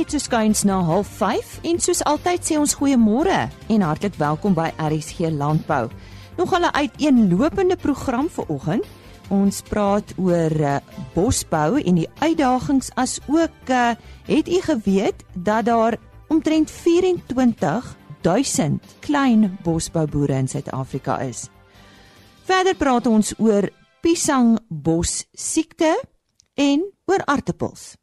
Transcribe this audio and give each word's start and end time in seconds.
net 0.00 0.14
so 0.14 0.18
skuins 0.18 0.62
na 0.64 0.78
05:30 0.80 1.60
en 1.68 1.80
soos 1.80 2.00
altyd 2.08 2.40
sê 2.40 2.56
ons 2.56 2.72
goeiemôre 2.78 3.40
en 3.68 3.82
hartlik 3.84 4.14
welkom 4.16 4.54
by 4.56 4.70
RSG 4.80 5.28
Landbou. 5.28 5.90
Nog 6.38 6.54
'n 6.56 6.72
uiteenlopende 6.72 7.76
program 7.76 8.28
vir 8.28 8.44
oggend. 8.48 8.84
Ons 9.28 9.62
praat 9.62 10.14
oor 10.16 10.52
uh, 10.60 10.76
bosbou 11.14 11.82
en 11.82 11.94
die 11.94 12.08
uitdagings 12.18 12.90
as 12.94 13.20
ook 13.28 13.68
uh, 13.68 13.90
het 14.24 14.48
u 14.48 14.60
geweet 14.60 15.24
dat 15.34 15.64
daar 15.64 15.96
omtrent 16.28 16.70
24 16.70 17.96
000 18.22 18.78
klein 19.00 19.58
bosbouboere 19.62 20.32
in 20.32 20.48
Suid-Afrika 20.48 21.18
is. 21.18 21.48
Verder 22.44 22.74
praat 22.74 23.06
ons 23.06 23.34
oor 23.38 23.68
piesangbos 24.00 25.24
siekte 25.32 26.02
en 26.54 26.92
oor 27.04 27.24
aartappels. 27.24 27.99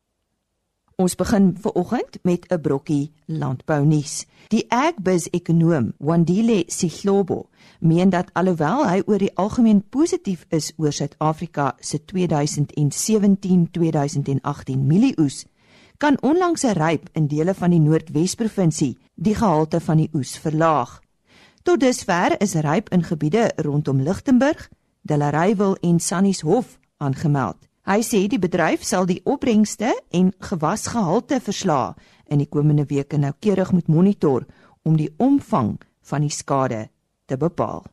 Ons 0.98 1.14
begin 1.16 1.52
ver 1.62 1.74
oggend 1.78 2.18
met 2.22 2.46
'n 2.50 2.62
brokkie 2.62 3.12
landbou 3.26 3.86
nuus. 3.86 4.26
Die 4.48 4.72
agbus-ekonoom 4.72 5.94
Wandile 5.98 6.64
Sihlobo 6.68 7.50
meen 7.80 8.10
dat 8.10 8.30
alhoewel 8.34 8.88
hy 8.88 9.02
oor 9.06 9.18
die 9.18 9.36
algemeen 9.36 9.84
positief 9.90 10.46
is 10.50 10.74
oor 10.78 10.92
Suid-Afrika 10.92 11.76
se 11.80 12.06
2017-2018 12.06 14.78
mielieoes, 14.78 15.46
kan 15.98 16.22
onlangs 16.22 16.64
'n 16.64 16.74
ryp 16.74 17.10
in 17.14 17.28
dele 17.28 17.54
van 17.54 17.70
die 17.70 17.80
Noordwes-provinsie 17.80 18.98
die 19.16 19.36
gehalte 19.36 19.80
van 19.80 19.98
die 19.98 20.10
oes 20.14 20.38
verlaag. 20.38 21.02
Tot 21.64 21.80
dusver 21.80 22.42
is 22.42 22.54
ryp 22.54 22.90
in 22.90 23.04
gebiede 23.04 23.52
rondom 23.56 24.02
Lichtenburg, 24.02 24.70
Delareyville 25.02 25.78
en 25.82 26.00
Sannieshof 26.00 26.80
aangemeld. 26.98 27.58
Hy 27.88 28.02
sê 28.04 28.26
die 28.28 28.40
bedryf 28.40 28.82
sal 28.84 29.06
die 29.08 29.22
opbrengste 29.24 29.94
en 30.12 30.34
gewasgehalte 30.44 31.40
verslae 31.40 31.94
in 32.28 32.42
die 32.44 32.50
komende 32.52 32.84
weke 32.90 33.16
noukeurig 33.16 33.72
moet 33.72 33.88
monitor 33.88 34.44
om 34.84 34.98
die 35.00 35.14
omvang 35.24 35.78
van 36.10 36.26
die 36.28 36.34
skade 36.34 36.90
te 37.32 37.40
bepaal. 37.40 37.86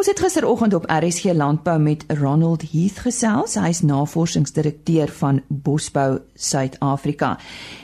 Ons 0.00 0.06
het 0.06 0.20
gisteroggend 0.22 0.72
op 0.78 0.86
RSG 0.88 1.34
Landbou 1.36 1.74
met 1.82 2.04
Ronald 2.08 2.62
Heath 2.70 3.02
gesels. 3.04 3.58
Hy's 3.60 3.82
navorsingsdirekteur 3.84 5.10
van 5.12 5.42
Bosbou 5.48 6.20
Suid-Afrika. 6.34 7.34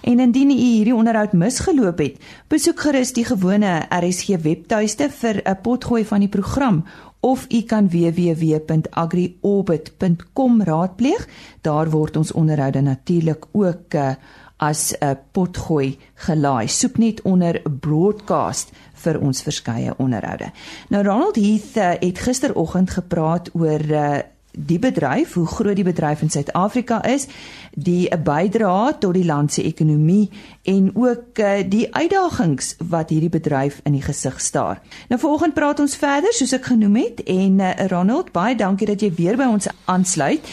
En 0.01 0.23
indien 0.25 0.51
u 0.51 0.57
hierdie 0.57 0.95
onderhoud 0.95 1.35
misgeloop 1.37 1.99
het, 2.01 2.17
besoek 2.49 2.81
gerus 2.87 3.13
die 3.13 3.27
gewone 3.27 3.83
RSG 3.91 4.39
webtuiste 4.47 5.11
vir 5.11 5.43
'n 5.45 5.61
potgooi 5.61 6.05
van 6.05 6.21
die 6.21 6.33
program 6.33 6.85
of 7.27 7.47
u 7.51 7.63
kan 7.63 7.89
www.agriorbit.com 7.91 10.63
raadpleeg. 10.63 11.29
Daar 11.61 11.91
word 11.91 12.17
ons 12.17 12.33
onderhoude 12.33 12.81
natuurlik 12.81 13.45
ook 13.53 13.95
uh, 13.95 14.11
as 14.57 14.93
'n 14.93 14.97
uh, 15.05 15.11
potgooi 15.33 15.99
gelaai. 16.15 16.69
Soek 16.69 16.99
net 16.99 17.23
onder 17.23 17.63
broadcast 17.81 18.71
vir 18.95 19.21
ons 19.21 19.43
verskeie 19.43 19.95
onderhoude. 19.97 20.51
Nou 20.89 21.05
Ronald 21.05 21.37
Heath 21.37 21.77
uh, 21.77 21.91
het 22.01 22.19
gisteroggend 22.19 22.91
gepraat 22.91 23.51
oor 23.55 23.81
uh, 23.81 24.19
die 24.57 24.79
bedryf, 24.81 25.35
hoe 25.37 25.47
groot 25.47 25.77
die 25.77 25.85
bedryf 25.85 26.23
in 26.25 26.31
Suid-Afrika 26.33 27.03
is, 27.05 27.27
die 27.77 28.09
bydrae 28.09 28.97
tot 28.99 29.13
die 29.15 29.25
land 29.29 29.53
se 29.53 29.63
ekonomie 29.69 30.31
en 30.65 30.89
ook 30.97 31.39
uh, 31.45 31.59
die 31.69 31.85
uitdagings 31.93 32.75
wat 32.89 33.13
hierdie 33.13 33.33
bedryf 33.33 33.83
in 33.85 33.99
die 33.99 34.05
gesig 34.05 34.41
staar. 34.41 34.81
Nou 35.11 35.21
vanoggend 35.21 35.55
praat 35.55 35.81
ons 35.85 35.97
verder 36.01 36.33
soos 36.33 36.55
ek 36.57 36.71
genoem 36.73 36.97
het 37.03 37.21
en 37.29 37.61
uh, 37.61 37.75
Ronald, 37.93 38.33
baie 38.33 38.57
dankie 38.57 38.89
dat 38.89 39.05
jy 39.05 39.13
weer 39.19 39.37
by 39.37 39.51
ons 39.53 39.69
aansluit. 39.85 40.49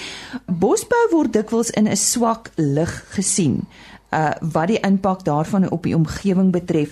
Bosbou 0.51 1.03
word 1.13 1.33
dikwels 1.33 1.71
in 1.71 1.87
'n 1.87 1.97
swak 1.97 2.51
lig 2.59 2.91
gesien. 3.15 3.63
Uh 4.11 4.35
wat 4.41 4.67
die 4.67 4.79
impak 4.83 5.23
daarvan 5.23 5.69
op 5.69 5.83
die 5.83 5.95
omgewing 5.95 6.51
betref. 6.51 6.91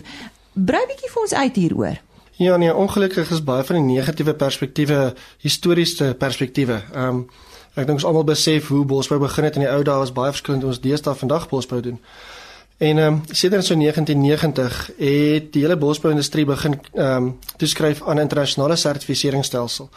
Brei 0.53 0.85
bietjie 0.87 1.11
vir 1.11 1.21
ons 1.21 1.33
uit 1.33 1.55
hieroor. 1.55 1.99
Ja 2.41 2.57
nee, 2.57 2.75
ongelukkig 2.75 3.29
is 3.29 3.43
baie 3.45 3.63
van 3.63 3.75
die 3.75 3.93
negatiewe 3.93 4.33
perspektiewe 4.33 5.13
historiese 5.43 6.15
perspektiewe. 6.17 6.79
Ehm 6.93 7.07
um, 7.07 7.19
ek 7.77 7.85
dink 7.85 7.99
ons 8.01 8.05
almal 8.09 8.25
besef 8.27 8.71
hoe 8.73 8.81
bosbou 8.85 9.19
begin 9.21 9.45
het 9.45 9.59
in 9.59 9.63
die 9.63 9.69
ou 9.69 9.83
dae 9.85 9.99
was 10.01 10.11
baie 10.11 10.33
verskillend 10.33 10.65
ons 10.65 10.81
deesdae 10.81 11.13
vandag 11.19 11.45
bosbou 11.53 11.83
doen. 11.85 12.01
En 12.77 12.97
ehm 12.97 13.13
um, 13.13 13.21
sedert 13.29 13.69
so 13.69 13.77
1990 13.77 14.81
het 14.97 15.53
die 15.53 15.61
hele 15.67 15.77
bosbou-industrie 15.77 16.47
begin 16.49 16.79
ehm 16.81 17.29
um, 17.29 17.31
toeskryf 17.61 18.01
aan 18.01 18.17
'n 18.17 18.25
internasionale 18.25 18.75
sertifiseringsstelsel. 18.75 19.89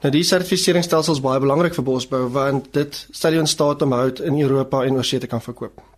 Nou 0.00 0.12
die 0.12 0.22
sertifiseringsstelsel 0.22 1.14
is 1.14 1.26
baie 1.26 1.40
belangrik 1.40 1.74
vir 1.74 1.84
bosbou 1.84 2.28
want 2.28 2.72
dit 2.72 3.06
stel 3.10 3.30
jou 3.30 3.40
in 3.40 3.54
staat 3.56 3.82
om 3.82 3.92
hout 3.92 4.20
in 4.20 4.40
Europa 4.40 4.84
en 4.84 4.94
oorsee 4.94 5.18
te 5.18 5.26
kan 5.26 5.42
verkoop. 5.42 5.89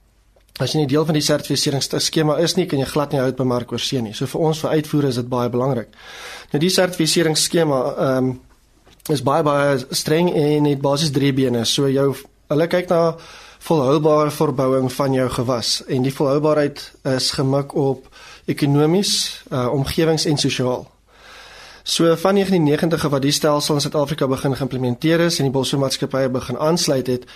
As 0.61 0.75
jy 0.75 0.83
nie 0.83 0.91
deel 0.91 1.07
van 1.09 1.17
die 1.17 1.25
sertifiseringsskema 1.25 2.37
is 2.45 2.59
nie, 2.59 2.67
kan 2.69 2.81
jy 2.83 2.89
glad 2.91 3.15
nie 3.15 3.21
hout 3.23 3.39
bemark 3.39 3.73
oor 3.73 3.81
see 3.81 4.03
nie. 4.05 4.13
So 4.13 4.29
vir 4.29 4.43
ons 4.49 4.61
vir 4.61 4.75
uitvoere 4.77 5.09
is 5.09 5.21
dit 5.21 5.31
baie 5.31 5.49
belangrik. 5.53 5.95
Nou 6.53 6.61
die 6.61 6.73
sertifiseringsskema 6.73 7.85
ehm 7.93 8.33
um, 8.33 8.33
is 9.11 9.19
baie 9.27 9.43
baie 9.43 9.81
streng 9.91 10.29
en 10.31 10.69
het 10.69 10.83
basies 10.83 11.11
drie 11.11 11.33
bene. 11.35 11.65
So 11.67 11.89
jou 11.91 12.13
hulle 12.53 12.67
kyk 12.71 12.93
na 12.93 13.17
volhoubare 13.67 14.31
verbouing 14.31 14.93
van 14.93 15.17
jou 15.17 15.29
gewas 15.31 15.81
en 15.89 16.07
die 16.07 16.15
volhoubaarheid 16.15 16.83
is 17.15 17.31
gemik 17.35 17.75
op 17.75 18.07
ekonomies, 18.51 19.43
uh, 19.51 19.69
omgewings 19.73 20.27
en 20.27 20.39
sosiaal. 20.39 20.87
So 21.83 22.17
van 22.17 22.39
1990 22.39 23.11
wat 23.11 23.23
die 23.23 23.35
stelsel 23.35 23.75
in 23.75 23.81
Suid-Afrika 23.81 24.27
begin 24.31 24.55
geïmplementeer 24.57 25.27
is 25.27 25.39
en 25.39 25.49
die 25.49 25.55
bosmaatskappye 25.55 26.29
begin 26.31 26.59
aansluit 26.59 27.07
het, 27.11 27.27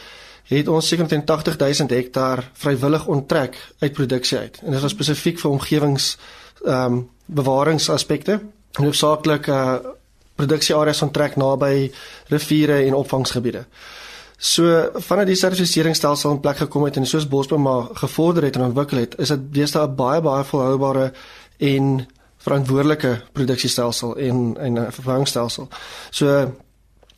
het 0.46 0.68
ons 0.68 0.88
seker 0.88 1.06
teen 1.06 1.24
80000 1.26 1.90
hektaar 1.90 2.50
vrywillig 2.52 3.06
onttrek 3.06 3.58
uit 3.78 3.92
produksie 3.92 4.38
uit. 4.38 4.60
En 4.62 4.70
dit 4.70 4.80
was 4.80 4.94
spesifiek 4.94 5.38
vir 5.38 5.50
omgewings 5.50 6.16
ehm 6.64 6.92
um, 6.92 7.04
bewaringsaspekte. 7.26 8.40
Hoofsaaklik 8.78 9.46
uh 9.46 9.76
produksieareas 10.36 11.02
onttrek 11.02 11.36
naby 11.36 11.92
riviere 12.28 12.82
en 12.84 12.94
opvangsgebiede. 12.94 13.64
So 14.36 14.90
vanuit 14.94 15.30
die 15.30 15.36
sertifiseringsstelsel 15.36 16.34
in 16.34 16.40
plek 16.40 16.56
gekom 16.60 16.84
het 16.84 16.96
en 17.00 17.06
soos 17.08 17.28
Bosbou 17.28 17.60
maar 17.60 17.88
gevorder 17.96 18.44
het 18.44 18.56
en 18.56 18.66
ontwikkel 18.68 18.98
het, 18.98 19.14
is 19.18 19.32
dit 19.32 19.46
deesdae 19.52 19.86
'n 19.88 19.94
baie 19.96 20.20
baie 20.20 20.44
volhoubare 20.44 21.12
en 21.58 22.06
verantwoordelike 22.36 23.22
produksiestelsel 23.32 24.16
en 24.16 24.56
en 24.60 24.78
'n 24.78 24.92
vervangingsstelsel. 24.92 25.68
So 26.10 26.52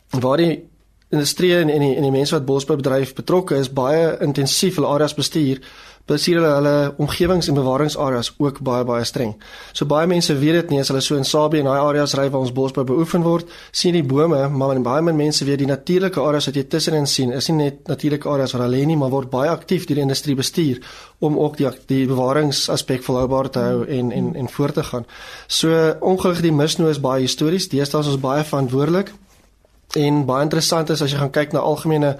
waar 0.09 0.37
die 0.37 0.68
industrie 1.09 1.55
en 1.57 1.69
en 1.69 1.85
die, 1.85 1.95
en 1.95 2.05
die 2.05 2.11
mense 2.11 2.35
wat 2.35 2.45
bosboubedryf 2.45 3.15
betrokke 3.17 3.57
is 3.57 3.71
baie 3.73 4.17
intensief 4.21 4.75
hulle 4.77 4.87
areas 4.87 5.15
bestuur 5.17 5.61
bestuur 6.09 6.39
hulle 6.39 6.51
hulle 6.55 6.75
omgewings 7.03 7.49
en 7.49 7.57
bewaringsareas 7.57 8.31
ook 8.41 8.61
baie 8.65 8.85
baie 8.87 9.05
streng. 9.05 9.35
So 9.77 9.85
baie 9.89 10.07
mense 10.09 10.33
weet 10.39 10.57
dit 10.59 10.73
nie 10.73 10.81
as 10.81 10.89
hulle 10.91 11.01
so 11.05 11.17
in 11.19 11.27
Sabie 11.27 11.61
en 11.61 11.69
daai 11.69 11.79
areas 11.83 12.15
ry 12.17 12.27
waar 12.33 12.45
ons 12.45 12.53
bosbou 12.55 12.85
beoefen 12.87 13.25
word, 13.25 13.49
sien 13.71 13.93
die 13.97 14.03
bome, 14.03 14.41
maar 14.49 14.81
baie 14.85 15.05
min 15.05 15.17
mense 15.19 15.45
weet 15.45 15.61
die 15.61 15.69
natuurlike 15.69 16.21
areas 16.21 16.49
wat 16.49 16.57
jy 16.57 16.65
tussenin 16.71 17.07
sien, 17.07 17.33
is 17.35 17.49
nie 17.51 17.57
net 17.59 17.87
natuurlike 17.91 18.29
areas 18.29 18.55
waar 18.55 18.65
hulle 18.65 18.77
lê 18.77 18.89
nie, 18.89 18.97
maar 18.97 19.13
word 19.13 19.29
baie 19.33 19.51
aktief 19.53 19.85
deur 19.87 20.01
die 20.01 20.07
industrie 20.07 20.37
bestuur 20.39 20.81
om 21.25 21.37
ook 21.37 21.57
die 21.61 21.69
die 21.91 22.03
bewaringsaspek 22.09 23.05
volhoubaar 23.05 23.53
te 23.53 23.65
hou 23.67 23.85
en 23.85 24.11
en 24.11 24.35
en 24.35 24.53
voort 24.57 24.79
te 24.81 24.83
gaan. 24.91 25.05
So 25.47 25.69
ongelukkig 26.01 26.47
die 26.49 26.55
misnou 26.55 26.89
is 26.89 27.01
baie 27.01 27.25
histories, 27.25 27.69
deesdae 27.69 28.01
is 28.01 28.13
ons 28.15 28.23
baie 28.23 28.43
verantwoordelik 28.43 29.13
En 29.97 30.25
baie 30.25 30.43
interessant 30.43 30.89
is 30.89 31.01
as 31.01 31.11
jy 31.11 31.17
gaan 31.17 31.31
kyk 31.31 31.51
na 31.51 31.59
algemene 31.59 32.17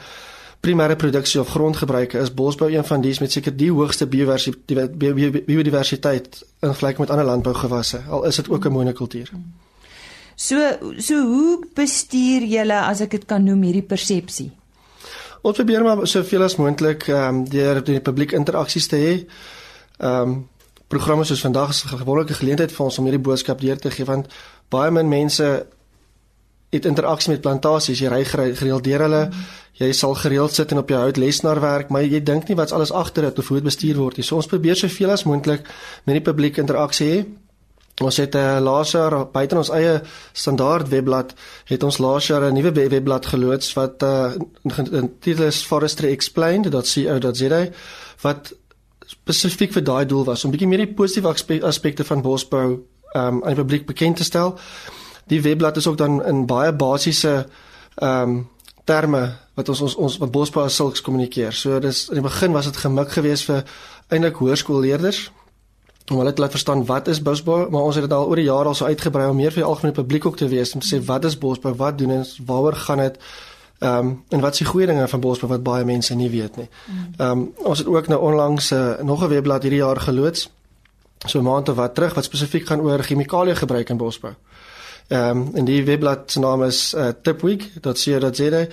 primêre 0.60 0.96
produksie 0.96 1.40
of 1.40 1.50
grondgebruike, 1.50 2.20
is 2.20 2.34
bosbou 2.34 2.72
een 2.72 2.86
van 2.86 3.02
dies 3.02 3.20
met 3.20 3.32
seker 3.32 3.56
die 3.56 3.72
hoogste 3.72 4.08
biodiversiteit 4.08 6.44
in 6.60 6.74
vergelyking 6.74 7.00
met 7.00 7.10
ander 7.10 7.26
landbougewasse. 7.26 8.02
Al 8.10 8.26
is 8.26 8.36
dit 8.36 8.50
ook 8.50 8.66
'n 8.66 8.72
monokultuur. 8.72 9.32
So 10.36 10.78
so 10.98 11.26
hoe 11.26 11.66
bestuur 11.74 12.44
julle 12.44 12.82
as 12.82 13.02
ek 13.02 13.12
dit 13.12 13.26
kan 13.26 13.44
noem 13.44 13.62
hierdie 13.62 13.84
persepsie? 13.84 14.52
Ons 15.42 15.56
probeer 15.56 15.84
maar 15.84 16.08
soveel 16.08 16.44
as 16.44 16.56
moontlik 16.56 17.08
ehm 17.08 17.36
um, 17.36 17.50
deur 17.50 17.84
die 17.84 18.00
publiek 18.00 18.32
interaksies 18.32 18.88
te 18.88 18.96
hê. 18.96 19.26
Ehm 19.98 20.22
um, 20.22 20.48
programme 20.88 21.24
soos 21.24 21.42
vandag 21.42 21.70
is 21.70 21.84
'n 21.84 21.98
gewonderlike 21.98 22.34
geleentheid 22.34 22.72
vir 22.72 22.86
ons 22.86 22.98
om 22.98 23.06
hierdie 23.06 23.22
boodskap 23.22 23.62
deur 23.62 23.78
te 23.78 23.92
gee 23.92 24.06
want 24.06 24.28
baie 24.70 24.92
min 24.92 25.08
mense 25.08 25.66
het 26.70 26.86
interaksie 26.86 27.34
met 27.34 27.42
plantasies, 27.42 28.00
jy 28.00 28.12
ry 28.12 28.24
gereeld 28.26 28.84
deur 28.86 29.06
hulle. 29.08 29.24
Jy 29.80 29.92
sal 29.96 30.14
gereeld 30.20 30.54
sit 30.54 30.72
en 30.74 30.82
op 30.82 30.90
jou 30.92 31.00
hout 31.00 31.18
lesenaar 31.18 31.62
werk, 31.64 31.90
maar 31.90 32.04
jy 32.04 32.20
dink 32.24 32.50
nie 32.50 32.58
wat's 32.60 32.76
alles 32.76 32.92
agter 32.92 33.30
dit 33.30 33.40
of 33.40 33.48
hoe 33.48 33.58
dit 33.58 33.70
bestuur 33.70 33.98
word 33.98 34.20
nie. 34.20 34.26
So 34.28 34.36
ons 34.36 34.50
probeer 34.50 34.76
soveel 34.76 35.14
as 35.14 35.24
moontlik 35.26 35.64
met 36.06 36.20
die 36.20 36.26
publiek 36.26 36.60
interaksie 36.60 37.10
hê. 37.14 37.22
Ons 38.04 38.20
het 38.22 38.36
uh, 38.40 38.60
laas 38.64 38.94
jaar 38.96 39.16
buite 39.32 39.58
ons 39.60 39.72
eie 39.76 39.98
standaard 40.32 40.88
webblad 40.92 41.34
het 41.68 41.84
ons 41.84 41.98
laas 42.00 42.30
jaar 42.30 42.46
'n 42.48 42.56
nuwe 42.56 42.72
webblad 42.72 43.26
geloods 43.26 43.74
wat 43.76 44.04
uh, 44.04 44.32
in 44.92 45.12
titel 45.20 45.44
is 45.44 45.64
Forestry 45.64 46.12
Explained.co.za 46.12 47.68
wat 48.22 48.54
spesifiek 49.06 49.74
vir 49.74 49.84
daai 49.84 50.06
doel 50.06 50.24
was 50.24 50.46
om 50.46 50.52
bietjie 50.52 50.68
meer 50.68 50.86
die 50.86 50.94
positiewe 50.94 51.62
aspekte 51.68 52.04
van 52.04 52.22
bosbou 52.22 52.68
um, 53.16 53.44
aan 53.44 53.56
die 53.56 53.62
publiek 53.64 53.86
bekend 53.86 54.18
te 54.18 54.24
stel. 54.24 54.58
Die 55.30 55.42
webblad 55.42 55.78
is 55.78 55.88
ook 55.88 55.98
dan 55.98 56.24
in 56.26 56.46
baie 56.50 56.74
basiese 56.74 57.46
ehm 57.96 58.30
um, 58.30 58.48
terme 58.90 59.36
wat 59.54 59.70
ons 59.70 59.82
ons 59.86 59.96
ons 59.96 60.18
wat 60.18 60.32
Bosbou 60.34 60.64
as 60.66 60.76
sulks 60.80 61.02
kommunikeer. 61.06 61.54
So 61.54 61.80
dis 61.80 62.08
in 62.10 62.22
die 62.22 62.26
begin 62.26 62.56
was 62.56 62.66
dit 62.66 62.78
gemik 62.78 63.12
geweest 63.14 63.46
vir 63.50 63.68
eintlik 64.10 64.40
hoërskoolleerders 64.42 65.28
om 66.10 66.18
hulle 66.18 66.34
te 66.34 66.42
laat 66.42 66.56
verstaan 66.56 66.86
wat 66.90 67.08
is 67.08 67.22
Bosbou, 67.22 67.68
maar 67.70 67.86
ons 67.86 68.00
het 68.00 68.08
dit 68.08 68.14
al 68.14 68.26
oor 68.32 68.40
die 68.40 68.48
jare 68.48 68.72
al 68.72 68.78
so 68.78 68.90
uitgebrei 68.90 69.28
om 69.30 69.38
meer 69.38 69.54
vir 69.54 69.62
die 69.62 69.70
algemene 69.70 69.94
publiek 69.94 70.26
ook 70.26 70.40
te 70.40 70.48
wees 70.50 70.74
om 70.74 70.82
te 70.82 70.90
sê 70.90 71.02
wat 71.06 71.28
is 71.30 71.38
Bosbou, 71.38 71.76
wat 71.78 72.00
doen 72.02 72.16
ons, 72.18 72.40
waaroor 72.46 72.80
gaan 72.88 73.04
dit? 73.06 73.20
Ehm 73.80 74.08
um, 74.08 74.16
en 74.30 74.42
wat 74.42 74.58
is 74.58 74.64
die 74.64 74.72
goeie 74.72 74.88
dinge 74.90 75.08
van 75.08 75.22
Bosbou 75.22 75.50
wat 75.52 75.64
baie 75.64 75.86
mense 75.86 76.16
nie 76.16 76.30
weet 76.30 76.58
nie. 76.58 76.70
Ehm 77.18 77.30
um, 77.30 77.44
ons 77.74 77.84
het 77.84 77.88
ook 77.88 78.08
nou 78.08 78.20
onlangs 78.32 78.72
uh, 78.72 78.98
nog 79.04 79.24
'n 79.24 79.30
webblad 79.36 79.62
hierdie 79.62 79.84
jaar 79.86 80.02
geloods 80.02 80.50
so 81.26 81.40
'n 81.40 81.44
maand 81.44 81.70
of 81.70 81.76
wat 81.76 81.96
terug 81.96 82.14
wat 82.14 82.24
spesifiek 82.24 82.66
gaan 82.68 82.82
oor 82.82 83.04
chemikalie 83.04 83.56
gebruik 83.56 83.90
in 83.90 83.98
bosbou. 83.98 84.34
Ehm 85.10 85.38
um, 85.38 85.50
en 85.54 85.66
die 85.66 85.84
webblad 85.84 86.32
se 86.32 86.40
naam 86.40 86.64
is 86.64 86.94
uh, 86.94 87.08
tipweek.co.za. 87.22 88.68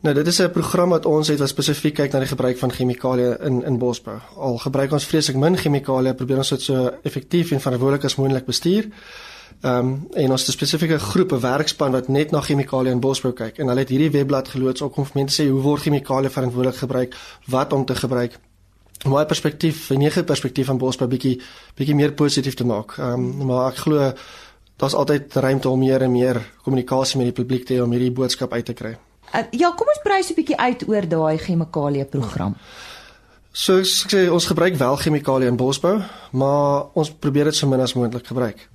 Nou 0.00 0.14
dit 0.14 0.26
is 0.26 0.40
'n 0.42 0.50
program 0.50 0.88
wat 0.88 1.06
ons 1.06 1.28
het 1.28 1.38
wat 1.38 1.48
spesifiek 1.48 1.94
kyk 1.94 2.12
na 2.12 2.18
die 2.18 2.28
gebruik 2.28 2.58
van 2.58 2.72
chemikalie 2.72 3.38
in 3.38 3.64
in 3.64 3.78
bosbou. 3.78 4.18
Al 4.36 4.58
gebruik 4.58 4.92
ons 4.92 5.04
vreeslik 5.04 5.36
min 5.36 5.56
chemikalie, 5.56 6.14
probeer 6.14 6.36
ons 6.36 6.48
dit 6.48 6.62
so 6.62 6.90
effektief 7.02 7.50
en 7.50 7.60
verantwoordelik 7.60 8.04
as 8.04 8.16
moontlik 8.16 8.44
bestuur. 8.44 8.88
Ehm 9.60 9.78
um, 9.78 10.06
en 10.12 10.30
ons 10.30 10.40
het 10.40 10.48
'n 10.48 10.58
spesifieke 10.58 10.98
groep, 10.98 11.32
'n 11.32 11.40
werkspan 11.40 11.92
wat 11.92 12.08
net 12.08 12.30
na 12.30 12.40
chemikalie 12.40 12.92
in 12.92 13.00
bosbou 13.00 13.32
kyk 13.32 13.58
en 13.58 13.66
hulle 13.66 13.80
het 13.80 13.88
hierdie 13.88 14.10
webblad 14.10 14.48
geloods 14.48 14.82
ook 14.82 14.96
om 14.96 15.04
vir 15.04 15.14
mense 15.14 15.42
sê 15.42 15.48
hoe 15.48 15.60
word 15.60 15.82
chemikalie 15.82 16.30
verantwoordelik 16.30 16.76
gebruik, 16.76 17.16
wat 17.46 17.72
om 17.72 17.84
te 17.84 17.94
gebruik 17.94 18.38
my 19.04 19.24
perspektief, 19.26 19.90
'n 19.90 19.98
nege 19.98 20.24
perspektief 20.24 20.66
van 20.66 20.78
Bosbou 20.78 21.08
bietjie 21.08 21.40
bietjie 21.74 21.94
meer 21.94 22.12
positief 22.12 22.54
te 22.54 22.64
maak. 22.64 22.98
Ehm 22.98 23.12
um, 23.12 23.46
maar 23.46 23.70
ek 23.72 23.76
glo 23.76 24.12
daar's 24.80 24.96
altyd 24.96 25.34
ruimte 25.34 25.68
om 25.68 25.78
meer 25.78 26.02
en 26.02 26.12
meer 26.12 26.40
kommunikasie 26.64 27.20
met 27.20 27.30
die 27.30 27.36
publiek 27.36 27.66
te 27.68 27.76
hê 27.76 27.84
om 27.84 27.92
hierdie 27.92 28.12
boodskap 28.16 28.52
uit 28.56 28.64
te 28.64 28.76
kry. 28.76 28.94
Uh, 29.30 29.44
ja, 29.52 29.70
kom 29.76 29.90
ons 29.92 30.02
brei 30.02 30.22
so 30.22 30.32
'n 30.32 30.40
bietjie 30.40 30.56
uit 30.56 30.88
oor 30.88 31.08
daai 31.08 31.38
chemikalie 31.38 32.04
program. 32.04 32.56
So 33.52 33.78
ek 33.78 33.86
sê 33.86 34.30
ons 34.30 34.46
gebruik 34.46 34.76
wel 34.76 34.96
chemikalie 34.96 35.48
in 35.48 35.56
bosbou, 35.56 36.00
maar 36.32 36.86
ons 36.94 37.10
probeer 37.10 37.44
dit 37.44 37.54
so 37.54 37.66
min 37.66 37.80
as 37.80 37.94
moontlik 37.94 38.26
gebruik. 38.26 38.68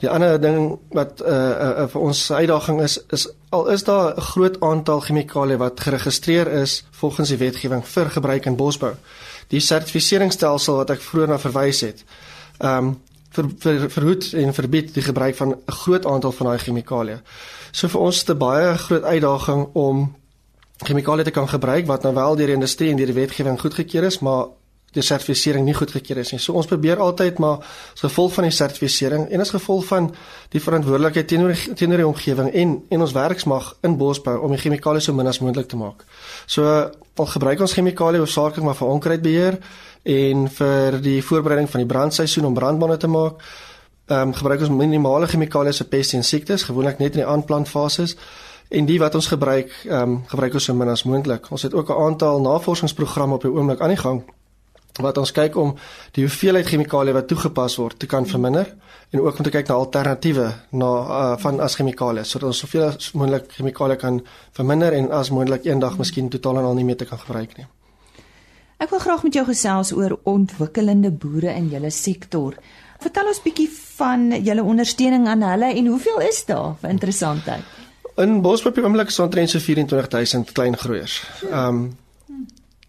Die 0.00 0.08
ander 0.08 0.40
ding 0.40 0.78
wat 0.90 1.20
uh, 1.20 1.28
uh, 1.28 1.82
uh 1.82 1.88
vir 1.88 2.00
ons 2.00 2.30
uitdaging 2.30 2.80
is 2.80 2.98
is 3.10 3.28
al 3.50 3.68
is 3.68 3.84
daar 3.84 4.14
'n 4.16 4.20
groot 4.20 4.60
aantal 4.60 5.00
chemikalie 5.00 5.56
wat 5.56 5.80
geregistreer 5.80 6.46
is 6.46 6.84
volgens 6.90 7.28
die 7.28 7.38
wetgewing 7.38 7.84
vir 7.84 8.10
gebruik 8.10 8.46
in 8.46 8.56
bosbou 8.56 8.94
die 9.50 9.60
sertifiseringsstelsel 9.62 10.80
wat 10.80 10.92
ek 10.94 11.04
vroeër 11.04 11.34
na 11.34 11.38
verwys 11.42 11.84
het. 11.86 12.04
Ehm 12.60 12.90
um, 12.90 12.98
vir, 13.30 13.48
vir 13.58 13.90
verhoed 13.90 14.32
en 14.32 14.54
verbied 14.54 14.94
die 14.94 15.02
gebruik 15.02 15.36
van 15.36 15.54
'n 15.54 15.72
groot 15.72 16.06
aantal 16.06 16.32
van 16.32 16.46
daai 16.46 16.58
chemikalieë. 16.58 17.20
So 17.72 17.88
vir 17.88 18.00
ons 18.00 18.16
is 18.16 18.24
dit 18.24 18.36
'n 18.36 18.38
baie 18.38 18.78
groot 18.78 19.02
uitdaging 19.02 19.68
om 19.72 20.16
chemikalieë 20.84 21.24
te 21.24 21.30
kan 21.30 21.48
gebruik 21.48 21.86
wat 21.86 22.02
nou 22.02 22.14
wel 22.14 22.36
deur 22.36 22.46
die 22.46 22.54
industrie 22.54 22.90
en 22.90 22.96
deur 22.96 23.06
die 23.06 23.20
wetgewing 23.20 23.60
goedgekeur 23.60 24.04
is, 24.04 24.18
maar 24.18 24.46
die 24.96 25.02
sertifisering 25.06 25.64
nie 25.64 25.74
goedgekeur 25.74 26.18
is 26.18 26.32
nie. 26.34 26.40
So 26.42 26.56
ons 26.58 26.66
probeer 26.70 26.98
altyd 27.02 27.38
maar 27.42 27.62
as 27.94 28.02
gevolg 28.02 28.32
van 28.34 28.48
die 28.48 28.54
sertifisering 28.54 29.28
en 29.30 29.44
as 29.44 29.52
gevolg 29.54 29.86
van 29.86 30.08
die 30.50 30.62
verantwoordelikheid 30.62 31.28
teenoor 31.30 31.54
teenoor 31.78 32.02
die 32.02 32.08
omgewing 32.08 32.50
en 32.50 32.74
en 32.90 33.06
ons 33.06 33.14
werksmag 33.14 33.70
in 33.86 33.96
bosbou 34.00 34.36
om 34.42 34.54
die 34.54 34.60
chemikalieë 34.62 35.06
so 35.06 35.14
min 35.14 35.30
as 35.30 35.38
moontlik 35.44 35.70
te 35.70 35.78
maak. 35.78 36.02
So 36.46 36.66
al 36.66 37.30
gebruik 37.36 37.62
ons 37.62 37.76
chemikalieë 37.78 38.24
hoofsaaklik 38.24 38.66
maar 38.66 38.78
vir 38.78 38.94
onkruidbeheer 38.96 39.58
en 40.18 40.46
vir 40.58 41.00
die 41.04 41.20
voorbereiding 41.22 41.70
van 41.70 41.84
die 41.84 41.90
brandseisoen 41.94 42.50
om 42.50 42.58
brandbande 42.58 42.98
te 42.98 43.10
maak. 43.10 43.44
Ehm 44.10 44.32
um, 44.32 44.34
gebruik 44.34 44.66
ons 44.66 44.74
minimale 44.74 45.30
chemikalieë 45.30 45.76
se 45.76 45.86
peste 45.86 46.16
en 46.16 46.24
siektes, 46.24 46.66
gewoonlik 46.66 46.98
net 46.98 47.14
in 47.14 47.22
die 47.22 47.30
aanplantfases. 47.30 48.16
En 48.70 48.86
die 48.86 48.98
wat 48.98 49.14
ons 49.14 49.30
gebruik, 49.30 49.70
ehm 49.86 50.02
um, 50.02 50.18
gebruik 50.26 50.58
ons 50.58 50.64
so 50.64 50.74
min 50.74 50.90
as 50.90 51.06
moontlik. 51.06 51.50
Ons 51.50 51.62
het 51.62 51.74
ook 51.74 51.90
'n 51.90 52.02
aantal 52.08 52.40
navorsingsprogramme 52.40 53.34
op 53.34 53.42
die 53.42 53.50
oomblik 53.50 53.80
aan 53.80 53.94
die 53.94 54.02
gang 54.02 54.22
wat 54.98 55.18
ons 55.18 55.32
kyk 55.32 55.56
om 55.56 55.74
die 56.16 56.24
hoeveelheid 56.26 56.66
chemikalieë 56.66 57.14
wat 57.14 57.28
toegepas 57.30 57.76
word 57.78 57.98
te 57.98 58.08
kan 58.10 58.26
verminder 58.26 58.72
en 59.10 59.20
ook 59.20 59.38
om 59.38 59.44
te 59.46 59.52
kyk 59.54 59.68
na 59.68 59.74
alternatiewe 59.74 60.46
na 60.70 60.90
uh, 61.02 61.34
van 61.42 61.60
as 61.60 61.76
chemikalieë 61.78 62.24
sodat 62.24 62.50
ons 62.50 62.62
soveel 62.64 62.88
as 62.88 63.12
moontlik 63.14 63.52
chemikalieë 63.56 64.00
kan 64.00 64.20
verminder 64.56 64.96
en 64.96 65.10
as 65.12 65.30
moontlik 65.30 65.66
eendag 65.66 65.98
miskien 65.98 66.30
totaal 66.30 66.58
en 66.58 66.70
al 66.70 66.78
nie 66.78 66.84
meer 66.84 66.98
te 66.98 67.08
kan 67.08 67.18
gebruik 67.18 67.56
nie. 67.58 67.66
Ek 68.80 68.88
wil 68.90 69.02
graag 69.02 69.22
met 69.26 69.36
jou 69.36 69.44
gesels 69.44 69.92
oor 69.92 70.16
ontwikkelende 70.24 71.10
boere 71.12 71.52
in 71.52 71.68
julle 71.68 71.90
sektor. 71.92 72.54
Vertel 73.00 73.28
ons 73.28 73.42
bietjie 73.44 73.68
van 73.98 74.30
julle 74.40 74.64
ondersteuning 74.64 75.26
aan 75.28 75.44
hulle 75.44 75.68
en 75.76 75.90
hoeveel 75.92 76.22
is 76.24 76.44
daar 76.48 76.78
vir 76.80 76.94
interessantheid? 76.94 77.76
In 78.20 78.40
Bosbou 78.44 78.72
op 78.72 78.78
die 78.78 78.84
oomblik 78.84 79.12
is 79.12 79.20
omtrent 79.20 79.52
so 79.52 79.60
24000 79.60 80.52
klein 80.52 80.76
groeiers. 80.76 81.20
Ehm 81.50 81.68
um, 81.68 81.82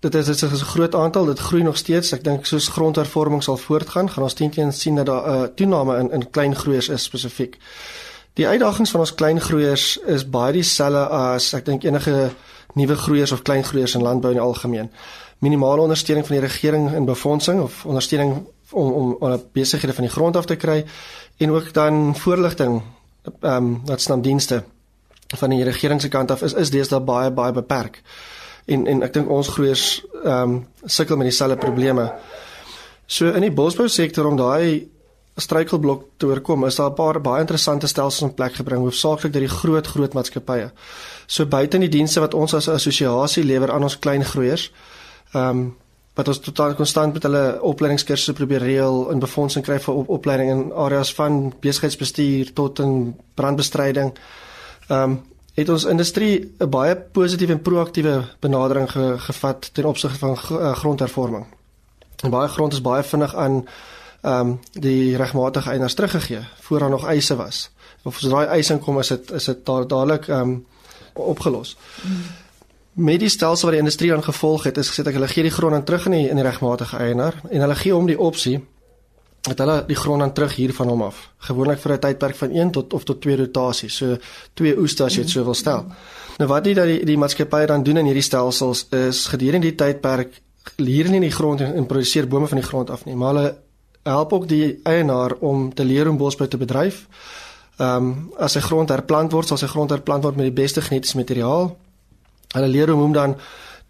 Dit 0.01 0.15
is 0.15 0.41
'n 0.41 0.55
groot 0.55 0.95
aantal, 0.95 1.25
dit 1.25 1.39
groei 1.39 1.63
nog 1.63 1.77
steeds. 1.77 2.11
Ek 2.11 2.23
dink 2.23 2.45
soos 2.45 2.67
grondhervorming 2.67 3.43
sal 3.43 3.57
voortgaan, 3.57 4.09
gaan 4.09 4.23
ons 4.23 4.33
teen 4.33 4.73
sien 4.73 4.95
dat 4.95 5.05
daar 5.05 5.29
'n 5.29 5.41
uh, 5.41 5.47
toename 5.55 5.97
in 5.97 6.11
in 6.11 6.29
klein 6.29 6.55
groeiers 6.55 6.89
is 6.89 7.03
spesifiek. 7.03 7.57
Die 8.33 8.47
uitdagings 8.47 8.91
van 8.91 8.99
ons 8.99 9.15
klein 9.15 9.41
groeiers 9.41 9.97
is 9.97 10.29
baie 10.29 10.53
dieselfde 10.53 11.07
as 11.07 11.53
ek 11.53 11.65
dink 11.65 11.83
enige 11.83 12.31
nuwe 12.73 12.95
groeiers 12.95 13.31
of 13.31 13.41
klein 13.41 13.63
groeiers 13.63 13.95
in 13.95 14.01
landbou 14.01 14.31
in 14.31 14.37
die 14.37 14.45
algemeen. 14.45 14.91
Minimale 15.39 15.81
ondersteuning 15.81 16.27
van 16.27 16.35
die 16.35 16.45
regering 16.45 16.93
in 16.93 17.05
befondsing 17.05 17.61
of 17.61 17.85
ondersteuning 17.85 18.47
om 18.71 18.91
om 18.91 19.15
om 19.19 19.43
besighede 19.51 19.93
van 19.93 20.03
die 20.03 20.13
grond 20.13 20.35
af 20.35 20.45
te 20.45 20.55
kry 20.55 20.85
en 21.37 21.51
ook 21.51 21.73
dan 21.73 22.15
voorligting 22.15 22.81
ehm 23.39 23.55
um, 23.55 23.81
wat 23.85 24.01
snapdienste 24.01 24.63
van 25.27 25.49
die 25.49 25.63
regering 25.63 26.01
se 26.01 26.07
kant 26.07 26.31
af 26.31 26.41
is 26.41 26.53
is 26.53 26.69
deesdae 26.69 26.99
baie 26.99 27.31
baie 27.31 27.51
beperk 27.51 28.01
en 28.65 28.87
en 28.87 29.03
ek 29.03 29.13
dink 29.13 29.29
ons 29.29 29.47
groeiers 29.47 30.05
ehm 30.23 30.55
um, 30.55 30.67
sukkel 30.85 31.17
met 31.17 31.29
dieselfde 31.29 31.57
probleme. 31.57 32.11
So 33.07 33.31
in 33.35 33.41
die 33.41 33.51
bosbou 33.51 33.87
sektor 33.89 34.25
om 34.25 34.37
daai 34.37 34.87
struikelblok 35.39 36.03
te 36.17 36.25
oorkom, 36.25 36.65
is 36.65 36.75
daar 36.75 36.89
'n 36.89 36.93
paar 36.93 37.21
baie 37.21 37.39
interessante 37.39 37.87
stelsels 37.87 38.29
in 38.29 38.35
plek 38.35 38.53
gebring, 38.53 38.81
hoofsaaklik 38.81 39.33
deur 39.33 39.47
die 39.47 39.57
groot 39.59 39.87
groot 39.87 40.13
maatskappye. 40.13 40.71
So 41.27 41.45
buite 41.45 41.77
in 41.77 41.81
die 41.81 41.97
dienste 41.97 42.19
wat 42.19 42.33
ons 42.33 42.53
as 42.53 42.67
'n 42.67 42.73
assosiasie 42.73 43.43
lewer 43.43 43.71
aan 43.71 43.83
ons 43.83 43.99
klein 43.99 44.23
groeiers, 44.23 44.71
ehm 45.33 45.49
um, 45.49 45.75
wat 46.15 46.27
ons 46.27 46.39
totaal 46.39 46.75
konstant 46.75 47.13
met 47.13 47.23
hulle 47.23 47.61
opleidingskursusse 47.61 48.33
probeer 48.33 48.59
reël 48.59 49.11
en 49.11 49.19
befondsing 49.19 49.65
kry 49.65 49.79
vir 49.79 49.95
op 49.95 50.09
opleiding 50.09 50.49
in 50.51 50.73
areas 50.73 51.13
van 51.13 51.53
besigheidsbestuur 51.59 52.53
tot 52.53 52.79
in 52.79 53.15
brandbestryding. 53.35 54.13
Ehm 54.89 55.11
um, 55.11 55.21
het 55.53 55.69
ons 55.69 55.83
industrie 55.83 56.53
'n 56.59 56.69
baie 56.69 56.95
positiewe 56.95 57.51
en 57.51 57.61
proaktiewe 57.61 58.23
benadering 58.39 58.91
ge, 58.91 59.15
gevat 59.17 59.69
ten 59.73 59.85
opsigte 59.85 60.17
van 60.17 60.37
uh, 60.51 60.75
grondhervorming. 60.75 61.45
En 62.23 62.29
baie 62.29 62.47
grond 62.47 62.73
is 62.73 62.81
baie 62.81 63.03
vinnig 63.03 63.35
aan 63.35 63.65
ehm 64.21 64.47
um, 64.47 64.59
die 64.71 65.17
regmatige 65.17 65.69
eienaars 65.69 65.93
teruggegee 65.93 66.39
voor 66.59 66.79
daar 66.79 66.89
nog 66.89 67.05
eise 67.05 67.35
was. 67.35 67.69
Of 68.03 68.15
as 68.15 68.29
daai 68.29 68.47
eise 68.47 68.77
kom 68.77 68.99
is 68.99 69.07
dit 69.07 69.31
is 69.31 69.45
dit 69.45 69.65
dadelik 69.65 70.27
ehm 70.27 70.39
um, 70.39 70.65
opgelos. 71.13 71.77
Hmm. 72.01 72.21
Met 72.93 73.19
die 73.19 73.29
stelsel 73.29 73.65
wat 73.65 73.71
die 73.71 73.79
industrie 73.79 74.13
aan 74.13 74.23
gevolg 74.23 74.63
het, 74.63 74.77
is 74.77 74.89
gesê 74.89 75.03
dat 75.03 75.13
hulle 75.13 75.27
gee 75.27 75.43
die 75.43 75.51
grond 75.51 75.73
aan 75.73 75.83
terug 75.83 76.05
in 76.05 76.11
die 76.11 76.29
in 76.29 76.35
die 76.35 76.45
regmatige 76.45 76.97
eienaar 76.97 77.41
en 77.49 77.59
hulle 77.59 77.75
gee 77.75 77.93
hom 77.93 78.05
die 78.05 78.19
opsie 78.19 78.65
het 79.49 79.57
hulle 79.57 79.83
die 79.87 79.95
grond 79.95 80.21
aan 80.21 80.33
terug 80.33 80.55
hier 80.55 80.73
van 80.73 80.87
hom 80.87 81.01
af. 81.01 81.29
Gewoonlik 81.47 81.79
vir 81.79 81.93
'n 81.93 81.99
tydperk 81.99 82.35
van 82.35 82.51
1 82.51 82.71
tot 82.71 82.93
of 82.93 83.03
tot 83.03 83.21
2 83.21 83.35
rotasies. 83.37 83.95
So 83.95 84.17
twee 84.53 84.77
oeste 84.77 85.03
as 85.03 85.15
jy 85.15 85.21
dit 85.21 85.29
so 85.29 85.43
wil 85.43 85.53
stel. 85.53 85.85
Nou 86.37 86.49
wat 86.49 86.63
die 86.63 86.73
dat 86.73 86.85
die, 86.85 87.05
die 87.05 87.17
maatskappye 87.17 87.65
dan 87.65 87.83
doen 87.83 87.97
in 87.97 88.05
hierdie 88.05 88.23
stelsels 88.23 88.85
is 88.89 89.27
gedurende 89.27 89.67
die 89.67 89.75
tydperk 89.75 90.41
leer 90.75 91.09
nie 91.09 91.19
die 91.19 91.31
grond 91.31 91.61
en, 91.61 91.85
produseer 91.85 92.27
bome 92.27 92.47
van 92.47 92.57
die 92.57 92.67
grond 92.67 92.89
af 92.89 93.05
nie, 93.05 93.15
maar 93.15 93.33
hulle 93.33 93.55
help 94.03 94.33
ook 94.33 94.47
die 94.49 94.79
eienaar 94.83 95.33
om 95.39 95.73
te 95.73 95.85
leer 95.85 96.09
om 96.09 96.17
bosbou 96.17 96.47
te 96.47 96.57
bedryf. 96.57 97.07
Ehm 97.77 97.95
um, 97.95 98.31
as 98.37 98.51
sy 98.57 98.61
grond 98.61 98.89
herplant 98.89 99.31
word, 99.31 99.47
sal 99.47 99.57
sy 99.57 99.67
grond 99.67 99.89
herplant 99.89 100.23
word 100.23 100.37
met 100.37 100.49
die 100.49 100.61
beste 100.61 100.81
genetiese 100.81 101.17
materiaal. 101.17 101.75
Hulle 102.53 102.67
leer 102.67 102.89
hoe 102.89 103.03
om 103.03 103.13
dan 103.13 103.35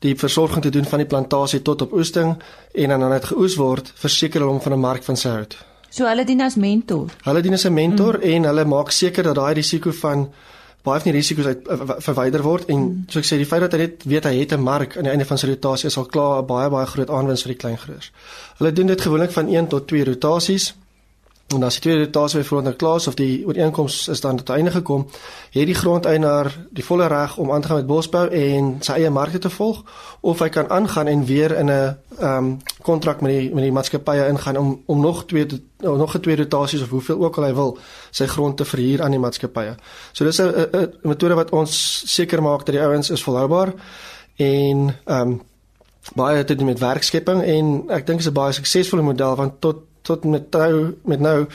die 0.01 0.15
versorging 0.17 0.63
te 0.65 0.69
doen 0.73 0.85
van 0.85 1.03
die 1.03 1.07
plantasie 1.07 1.61
tot 1.61 1.81
op 1.85 1.93
oesting 1.93 2.35
en 2.73 2.89
dan 2.89 2.99
dan 2.99 3.11
dit 3.11 3.25
geoes 3.31 3.55
word, 3.55 3.91
verseker 3.95 4.41
hulle 4.41 4.51
om 4.51 4.61
van 4.61 4.73
'n 4.73 4.79
mark 4.79 5.03
van 5.03 5.17
sy 5.17 5.29
hout. 5.29 5.57
So 5.89 6.07
hulle 6.07 6.25
dien 6.25 6.41
as 6.41 6.55
mentor. 6.55 7.11
Hulle 7.23 7.41
dien 7.41 7.53
as 7.53 7.65
'n 7.65 7.73
mentor 7.73 8.17
mm. 8.17 8.23
en 8.23 8.43
hulle 8.43 8.65
maak 8.65 8.91
seker 8.91 9.23
dat 9.23 9.35
daai 9.35 9.53
risiko 9.53 9.91
van 9.91 10.29
baie 10.83 10.99
van 10.99 11.11
die 11.11 11.19
risiko's 11.19 11.45
uit 11.45 11.67
verwyder 12.01 12.41
word 12.41 12.69
en 12.73 12.77
mm. 12.77 13.03
so 13.07 13.19
ek 13.19 13.25
sê 13.25 13.37
die 13.37 13.45
feit 13.45 13.61
dat 13.61 13.75
hy 13.75 13.77
net 13.77 14.03
weet 14.03 14.23
hy 14.25 14.35
het 14.39 14.53
'n 14.53 14.63
mark 14.63 14.97
aan 14.97 15.03
die 15.03 15.11
einde 15.11 15.25
van 15.25 15.37
sy 15.37 15.47
rotasie 15.47 15.87
is 15.87 15.97
al 15.97 16.05
klaar 16.05 16.41
'n 16.41 16.45
baie 16.45 16.69
baie 16.69 16.85
groot 16.85 17.09
aanwinst 17.09 17.43
vir 17.43 17.53
die 17.53 17.61
klein 17.63 17.77
groeiers. 17.77 18.11
Hulle 18.57 18.71
doen 18.71 18.87
dit 18.87 19.01
gewoonlik 19.01 19.31
van 19.31 19.47
1 19.47 19.67
tot 19.67 19.87
2 19.87 20.03
rotasies 20.05 20.73
en 21.53 21.63
as 21.63 21.77
die 21.77 21.81
tweede 21.81 22.03
rotasie 22.03 22.39
byvoorbeeld 22.39 22.67
nou 22.67 22.75
klaar 22.75 22.95
is 22.95 23.07
of 23.07 23.15
die 23.19 23.45
ooreenkoms 23.47 24.07
is 24.07 24.21
dan 24.21 24.37
tot 24.37 24.49
einde 24.49 24.71
gekom, 24.71 25.07
het 25.51 25.65
die 25.65 25.75
grondeienaar 25.75 26.51
die 26.71 26.85
volle 26.85 27.07
reg 27.07 27.37
om 27.37 27.51
aan 27.51 27.61
te 27.61 27.67
gaan 27.67 27.77
met 27.77 27.87
bosbou 27.87 28.27
en 28.29 28.75
sy 28.79 28.97
eie 28.99 29.09
markte 29.09 29.39
te 29.39 29.49
volg 29.49 29.83
of 30.21 30.39
hy 30.39 30.49
kan 30.49 30.69
aangaan 30.69 31.07
en 31.07 31.25
weer 31.25 31.57
in 31.57 31.65
'n 31.65 31.97
ehm 32.19 32.37
um, 32.37 32.57
kontrak 32.81 33.21
met 33.21 33.31
die 33.31 33.53
met 33.53 33.63
die 33.63 33.71
maatskappye 33.71 34.27
ingaan 34.27 34.57
om 34.57 34.81
om 34.85 34.99
nog 35.01 35.25
twee 35.25 35.47
oh, 35.83 35.97
nog 35.97 36.15
'n 36.15 36.19
tweede 36.19 36.41
rotasies 36.41 36.81
of 36.81 36.89
hoeveel 36.89 37.23
ook 37.23 37.37
al 37.37 37.43
hy 37.43 37.53
wil 37.53 37.77
sy 38.11 38.25
grond 38.25 38.57
te 38.57 38.65
verhuur 38.65 39.01
aan 39.01 39.11
die 39.11 39.19
maatskappye. 39.19 39.75
So 40.11 40.25
dis 40.25 40.41
'n 40.41 40.91
metode 41.01 41.33
wat 41.33 41.51
ons 41.51 42.03
seker 42.05 42.41
maak 42.41 42.65
dat 42.65 42.75
die 42.75 42.83
ouens 42.83 43.09
is 43.09 43.23
volhoubaar 43.23 43.73
en 44.35 44.95
ehm 45.05 45.27
um, 45.27 45.41
baie 46.15 46.43
te 46.43 46.55
doen 46.55 46.65
met 46.65 46.79
werkskepping 46.79 47.43
en 47.43 47.83
ek 47.87 48.05
dink 48.07 48.19
dit 48.19 48.19
is 48.19 48.27
'n 48.27 48.33
baie 48.33 48.53
suksesvolle 48.53 49.01
model 49.01 49.35
want 49.35 49.61
tot 49.61 49.77
tot 50.01 50.23
met 50.23 50.51
nou 50.51 50.95
met 51.03 51.19
nou 51.19 51.47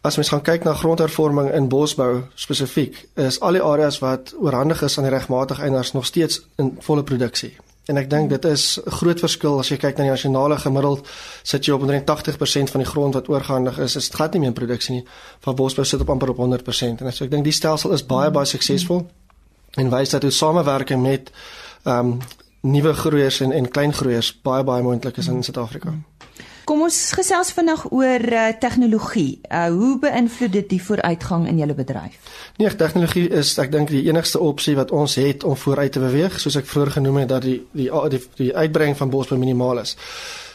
as 0.00 0.16
mens 0.16 0.28
gaan 0.32 0.42
kyk 0.42 0.64
na 0.64 0.72
grondhervorming 0.74 1.50
in 1.52 1.68
bosbou 1.68 2.22
spesifiek 2.34 3.02
is 3.20 3.40
al 3.40 3.58
die 3.58 3.64
areas 3.64 3.98
wat 4.00 4.32
oorhandig 4.40 4.82
is 4.82 4.96
aan 4.98 5.04
die 5.08 5.12
regmatige 5.12 5.62
eienaars 5.62 5.92
nog 5.92 6.06
steeds 6.06 6.40
in 6.56 6.76
volle 6.80 7.04
produksie. 7.04 7.52
En 7.90 7.98
ek 8.00 8.08
dink 8.10 8.30
dit 8.30 8.44
is 8.44 8.78
'n 8.78 8.90
groot 8.90 9.20
verskil 9.20 9.58
as 9.58 9.68
jy 9.68 9.76
kyk 9.76 9.96
na 9.96 10.04
die 10.04 10.10
nasionale 10.10 10.56
gemiddeld 10.56 11.08
sit 11.42 11.64
jy 11.64 11.72
op 11.72 11.82
omtrent 11.82 12.06
80% 12.06 12.70
van 12.70 12.80
die 12.80 12.90
grond 12.90 13.14
wat 13.14 13.28
oorgehandig 13.28 13.78
is, 13.78 13.96
is 13.96 14.08
glad 14.08 14.32
nie 14.32 14.40
meer 14.40 14.48
in 14.48 14.54
produksie 14.54 14.94
nie. 14.94 15.04
Van 15.40 15.54
bosbou 15.54 15.84
sit 15.84 16.00
op 16.00 16.10
amper 16.10 16.30
op 16.30 16.36
100% 16.36 17.00
en 17.00 17.12
so 17.12 17.24
ek 17.24 17.30
dink 17.30 17.44
die 17.44 17.52
stelsel 17.52 17.92
is 17.92 18.06
baie 18.06 18.30
baie 18.30 18.46
suksesvol 18.46 19.06
en 19.76 19.90
wys 19.90 20.10
dat 20.10 20.22
hoe 20.22 20.30
samewerking 20.30 21.02
met 21.02 21.30
ehm 21.84 21.98
um, 21.98 22.18
nuwe 22.62 22.92
groeiers 22.92 23.40
en 23.40 23.52
en 23.52 23.70
klein 23.70 23.92
groeiers 23.92 24.40
baie 24.42 24.64
baie 24.64 24.82
moontlik 24.82 25.16
is 25.16 25.28
in 25.28 25.42
Suid-Afrika. 25.42 25.88
Hmm. 25.88 26.04
Kom 26.68 26.82
ons 26.84 26.98
gesels 27.16 27.52
vinnig 27.56 27.84
oor 27.90 28.24
uh, 28.32 28.46
tegnologie. 28.60 29.40
Uh, 29.48 29.66
hoe 29.74 29.98
beïnvloed 30.02 30.52
dit 30.52 30.68
die 30.68 30.80
vooruitgang 30.82 31.46
in 31.48 31.60
julle 31.62 31.74
bedryf? 31.74 32.18
Nee, 32.60 32.72
tegnologie 32.76 33.28
is 33.40 33.52
ek 33.58 33.72
dink 33.72 33.92
die 33.92 34.04
enigste 34.08 34.40
opsie 34.40 34.76
wat 34.78 34.90
ons 34.90 35.14
het 35.20 35.44
om 35.44 35.56
vooruit 35.56 35.92
te 35.92 36.02
beweeg, 36.02 36.40
soos 36.40 36.58
ek 36.60 36.68
vroeër 36.70 36.96
genoem 36.98 37.22
het 37.22 37.32
dat 37.32 37.46
die 37.46 37.60
die 37.72 37.88
die, 38.12 38.22
die 38.42 38.50
uitbreiding 38.56 38.98
van 38.98 39.10
bosbou 39.10 39.38
minimaal 39.40 39.82
is. 39.84 39.96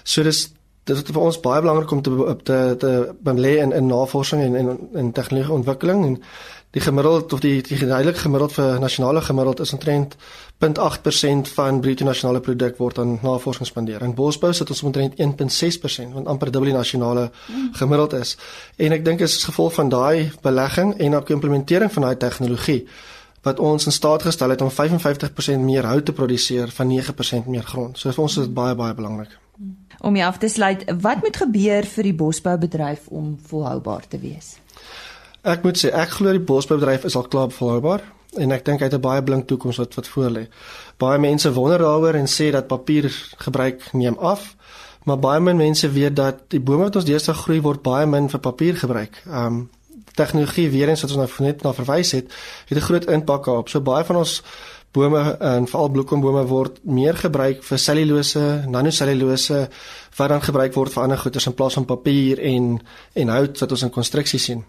So 0.04 0.24
dis 0.24 0.48
dit 0.86 0.98
is 0.98 1.06
vir 1.10 1.24
ons 1.24 1.40
baie 1.42 1.62
belangrik 1.66 1.92
om 1.92 2.02
te 2.06 2.12
te 2.46 2.60
te 2.82 2.92
belê 3.26 3.56
in 3.64 3.74
in 3.74 3.88
navorsing 3.90 4.44
en 4.46 4.56
en 4.56 4.78
in 4.94 5.12
tegnologie 5.12 5.54
ontwikkeling 5.54 6.06
en 6.06 6.20
die 6.76 6.84
gemiddeld 6.84 7.34
of 7.34 7.40
die 7.40 7.62
die 7.64 7.78
geduidelik 7.80 8.18
gemiddeld 8.20 8.52
vir 8.58 8.80
nasionale 8.84 9.22
gemiddeld 9.24 9.62
is 9.64 9.72
omtrent 9.74 10.16
0.8% 10.64 11.52
van 11.56 11.80
bruto 11.80 12.04
nasionale 12.04 12.42
produk 12.44 12.78
word 12.78 13.00
aan 13.00 13.18
navorsing 13.24 13.68
spandeer. 13.68 14.04
In 14.04 14.16
bosbou 14.16 14.52
sit 14.54 14.70
ons 14.70 14.84
omtrent 14.84 15.16
1.6% 15.16 16.18
wat 16.18 16.28
amper 16.32 16.52
dubbel 16.52 16.74
die 16.74 16.78
nasionale 16.78 17.30
gemiddeld 17.80 18.18
is. 18.20 18.36
En 18.76 18.96
ek 18.96 19.06
dink 19.08 19.24
is 19.24 19.38
as 19.38 19.48
gevolg 19.48 19.78
van 19.80 19.92
daai 19.94 20.32
belegging 20.44 20.98
en 21.00 21.16
ook 21.16 21.32
implementering 21.38 21.94
van 21.96 22.10
daai 22.10 22.18
tegnologie 22.26 22.82
wat 23.46 23.60
ons 23.62 23.86
in 23.86 23.94
staat 23.94 24.26
gestel 24.26 24.50
het 24.50 24.62
om 24.66 24.72
55% 24.74 25.64
meer 25.64 25.86
hout 25.86 26.06
te 26.06 26.14
produseer 26.18 26.72
van 26.76 26.92
9% 26.92 27.48
meer 27.48 27.64
grond. 27.64 27.98
So 27.98 28.12
vir 28.12 28.24
ons 28.24 28.38
is 28.38 28.50
dit 28.50 28.54
baie 28.58 28.76
baie 28.76 28.98
belangrik. 28.98 29.38
Om 30.02 30.18
jy 30.18 30.26
af 30.28 30.42
te 30.42 30.50
sluit, 30.52 30.84
wat 31.02 31.24
moet 31.24 31.38
gebeur 31.38 31.88
vir 31.88 32.10
die 32.10 32.16
bosboubedryf 32.18 33.08
om 33.08 33.36
volhoubaar 33.48 34.08
te 34.10 34.20
wees? 34.20 34.58
Ek 35.46 35.62
moet 35.62 35.78
sê 35.78 35.92
ek 35.94 36.16
glo 36.18 36.32
die 36.34 36.42
bosboubedryf 36.42 37.04
is 37.06 37.16
al 37.20 37.28
klaar 37.30 37.52
volhoubaar 37.54 38.02
en 38.42 38.54
ek 38.56 38.64
dink 38.66 38.82
hy 38.82 38.88
het 38.90 38.96
'n 38.98 39.02
baie 39.02 39.22
blink 39.24 39.46
toekoms 39.48 39.78
wat 39.78 39.94
wat 39.94 40.08
voor 40.08 40.30
lê. 40.30 40.48
Baie 40.98 41.20
mense 41.20 41.54
wonder 41.54 41.78
daaroor 41.80 42.16
en 42.16 42.26
sê 42.28 42.52
dat 42.52 42.68
papier 42.68 43.06
gebruik 43.38 43.94
neem 43.94 44.18
af, 44.18 44.56
maar 45.06 45.20
baie 45.20 45.40
min 45.40 45.58
mense 45.58 45.90
weet 45.90 46.16
dat 46.16 46.50
die 46.50 46.60
bome 46.60 46.84
wat 46.84 46.96
ons 46.96 47.06
deesdae 47.06 47.36
groei 47.36 47.62
word 47.62 47.84
baie 47.84 48.06
min 48.06 48.30
vir 48.30 48.40
papier 48.40 48.76
gebruik. 48.76 49.22
Um 49.28 49.70
tegnologie 50.16 50.70
weer 50.70 50.90
eens 50.90 51.02
wat 51.02 51.12
ons 51.12 51.20
nou 51.20 51.48
net 51.48 51.64
na 51.64 51.74
verwys 51.74 52.12
het, 52.12 52.34
het 52.68 52.78
'n 52.78 52.82
groot 52.82 53.06
impak 53.06 53.46
daarop. 53.46 53.70
So 53.70 53.82
baie 53.82 54.04
van 54.04 54.16
ons 54.16 54.42
bome 54.92 55.38
en 55.40 55.68
veral 55.68 55.90
bloekombome 55.90 56.46
word 56.46 56.80
meer 56.84 57.14
gebruik 57.14 57.64
vir 57.64 57.78
selulose, 57.78 58.64
nanosellulose 58.68 59.70
wat 60.18 60.30
dan 60.30 60.42
gebruik 60.42 60.74
word 60.74 60.94
vir 60.94 61.04
ander 61.04 61.18
goederes 61.18 61.46
in 61.46 61.54
plaas 61.54 61.74
van 61.74 61.86
papier 61.86 62.40
en 62.40 62.82
en 63.14 63.28
hout 63.28 63.60
wat 63.60 63.72
ons 63.72 63.84
in 63.84 63.90
konstruksie 63.90 64.40
sien. 64.40 64.64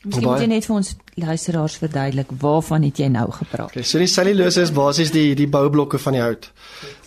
Miskien 0.00 0.24
moet 0.24 0.40
jy 0.40 0.46
net 0.48 0.64
vir 0.64 0.76
ons 0.78 0.94
luisteraars 1.20 1.74
verduidelik 1.76 2.30
waarvan 2.40 2.86
het 2.86 3.02
jy 3.02 3.10
nou 3.12 3.26
gepraat? 3.36 3.74
Okay, 3.74 3.84
so 3.84 4.00
die 4.00 4.08
cellulose 4.08 4.62
is 4.64 4.72
basies 4.72 5.10
die 5.12 5.34
die 5.36 5.48
boublokke 5.50 6.00
van 6.00 6.16
die 6.16 6.22
hout. 6.22 6.46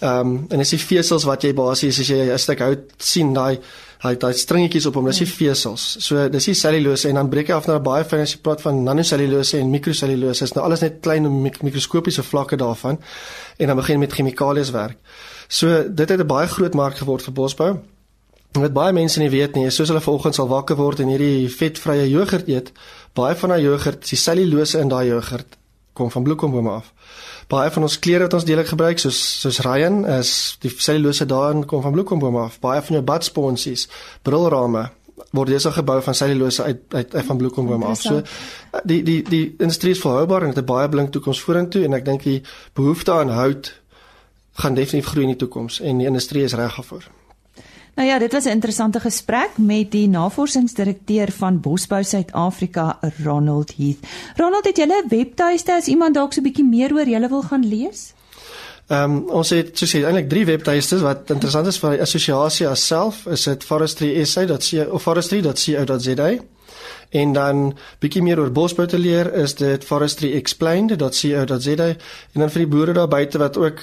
Ehm 0.02 0.20
um, 0.20 0.36
en 0.54 0.62
dis 0.62 0.76
die 0.76 0.82
vesels 0.82 1.26
wat 1.26 1.42
jy 1.42 1.56
basies 1.58 2.00
as 2.04 2.12
jy 2.14 2.20
'n 2.30 2.38
stuk 2.38 2.62
hout 2.62 2.94
sien 3.00 3.34
daai 3.34 3.58
hy 4.04 4.14
daai 4.20 4.34
stringetjies 4.36 4.86
op 4.90 4.98
hom, 5.00 5.06
dis 5.10 5.24
die 5.24 5.26
ja. 5.26 5.34
vesels. 5.34 5.84
So 6.06 6.28
dis 6.30 6.46
die 6.46 6.54
cellulose 6.54 7.10
en 7.10 7.16
dan 7.16 7.30
breek 7.32 7.50
hy 7.50 7.56
af 7.56 7.68
na 7.68 7.80
baie 7.80 8.04
fyn 8.04 8.22
as 8.22 8.36
jy 8.36 8.42
praat 8.44 8.62
van 8.62 8.84
nanosellulose 8.84 9.58
en 9.58 9.72
mikrosellulose. 9.72 10.44
Dis 10.44 10.54
nou 10.54 10.66
alles 10.66 10.84
net 10.84 11.00
klein 11.02 11.26
mik 11.42 11.62
mikroskopiese 11.64 12.24
vlakke 12.24 12.60
daarvan 12.62 13.00
en 13.58 13.68
dan 13.68 13.80
begin 13.80 14.00
met 14.00 14.14
chemikalieë 14.14 14.72
werk. 14.76 14.98
So 15.48 15.90
dit 15.90 16.10
het 16.10 16.20
'n 16.20 16.28
baie 16.28 16.48
groot 16.48 16.74
mark 16.76 16.98
geword 16.98 17.24
vir 17.24 17.34
bosbou. 17.34 17.80
Wat 18.54 18.74
baie 18.74 18.94
mense 18.94 19.20
nie 19.20 19.32
weet 19.34 19.56
nie, 19.58 19.66
is 19.66 19.76
soos 19.76 19.90
hulle 19.90 20.02
vanoggend 20.02 20.36
sal 20.38 20.48
wakker 20.48 20.78
word 20.78 21.00
en 21.02 21.10
hierdie 21.10 21.50
vetvrye 21.50 22.06
jogurt 22.10 22.48
eet, 22.48 22.72
baie 23.18 23.36
van 23.36 23.50
daai 23.50 23.64
jogurt, 23.64 24.06
die 24.10 24.20
cellulose 24.20 24.80
in 24.80 24.92
daai 24.92 25.08
jogurt 25.08 25.58
kom 25.94 26.10
van 26.14 26.24
bloekombome 26.24 26.70
af. 26.70 26.90
Baie 27.50 27.70
van 27.74 27.86
ons 27.86 28.00
klere 28.02 28.26
wat 28.26 28.34
ons 28.34 28.46
deelik 28.46 28.70
gebruik, 28.72 29.02
soos 29.02 29.18
soos 29.42 29.60
Ryan, 29.66 30.04
is 30.20 30.58
die 30.62 30.72
cellulose 30.74 31.26
daarin 31.30 31.66
kom 31.70 31.82
van 31.86 31.94
bloekombome 31.94 32.46
af. 32.48 32.60
Baie 32.64 32.82
van 32.82 32.98
jou 32.98 33.04
badsponsies, 33.06 33.88
brilrame 34.26 34.90
word 35.34 35.50
dis 35.50 35.66
gebou 35.76 36.00
van 36.02 36.16
cellulose 36.18 36.64
uit 36.64 36.82
uit, 36.94 37.16
uit 37.16 37.26
van 37.26 37.38
bloekombome 37.38 37.86
af. 37.86 38.02
So 38.02 38.22
die 38.84 39.02
die 39.04 39.22
die 39.24 39.44
industrie 39.58 39.94
is 39.94 40.02
volhoubaar 40.02 40.42
en 40.42 40.54
het 40.54 40.62
'n 40.62 40.66
baie 40.66 40.90
blink 40.90 41.12
toekoms 41.12 41.42
vorentoe 41.42 41.84
en 41.84 41.94
ek 41.94 42.06
dink 42.06 42.24
die 42.24 42.42
behoefte 42.74 43.12
aan 43.12 43.30
hout 43.30 43.74
gaan 44.54 44.74
definitief 44.74 45.10
groei 45.10 45.24
in 45.24 45.38
die 45.38 45.42
toekoms 45.46 45.80
en 45.80 45.98
die 45.98 46.08
industrie 46.08 46.44
is 46.44 46.54
reg 46.54 46.76
daarvoor. 46.76 47.23
Nou 47.96 48.08
ja, 48.08 48.20
dit 48.20 48.32
was 48.32 48.44
'n 48.44 48.50
interessante 48.50 49.00
gesprek 49.00 49.50
met 49.58 49.92
die 49.92 50.08
navorsingsdirekteur 50.08 51.32
van 51.32 51.60
Bosbou 51.60 52.04
Suid-Afrika, 52.04 53.00
Ronald 53.24 53.76
Heath. 53.76 54.08
Ronald, 54.36 54.66
het 54.66 54.78
jy 54.78 54.86
'n 54.86 55.08
webtuiste 55.08 55.74
as 55.74 55.88
iemand 55.88 56.14
dalk 56.14 56.34
so 56.34 56.40
'n 56.40 56.44
bietjie 56.44 56.66
meer 56.66 56.94
oor 56.94 57.08
julle 57.08 57.30
wil 57.30 57.42
gaan 57.42 57.68
lees? 57.68 58.14
Ehm 58.88 59.12
um, 59.12 59.30
ons 59.30 59.50
het 59.50 59.78
soos 59.78 59.92
jy 59.92 60.04
eintlik 60.04 60.30
drie 60.30 60.46
webtuistes 60.46 61.02
wat 61.02 61.30
interessant 61.30 61.68
is 61.68 61.80
vir 61.80 61.96
die 61.96 62.02
assosiasie 62.02 62.76
self, 62.76 63.26
is 63.32 63.44
dit 63.44 63.64
forestry.sa.co 63.64 64.92
of 64.92 65.02
forestry.co.za. 65.02 66.32
En 67.10 67.34
dan 67.34 67.78
bietjie 68.00 68.22
meer 68.22 68.40
oor 68.40 68.52
bosbou 68.52 68.88
te 68.88 69.00
leer, 69.00 69.34
is 69.34 69.56
dit 69.56 69.86
forestryexplained.co.za 69.86 71.96
en 72.34 72.42
dan 72.42 72.50
vir 72.50 72.66
die 72.66 72.68
boere 72.68 72.94
daar 72.94 73.08
buite 73.08 73.38
wat 73.38 73.58
ook 73.58 73.80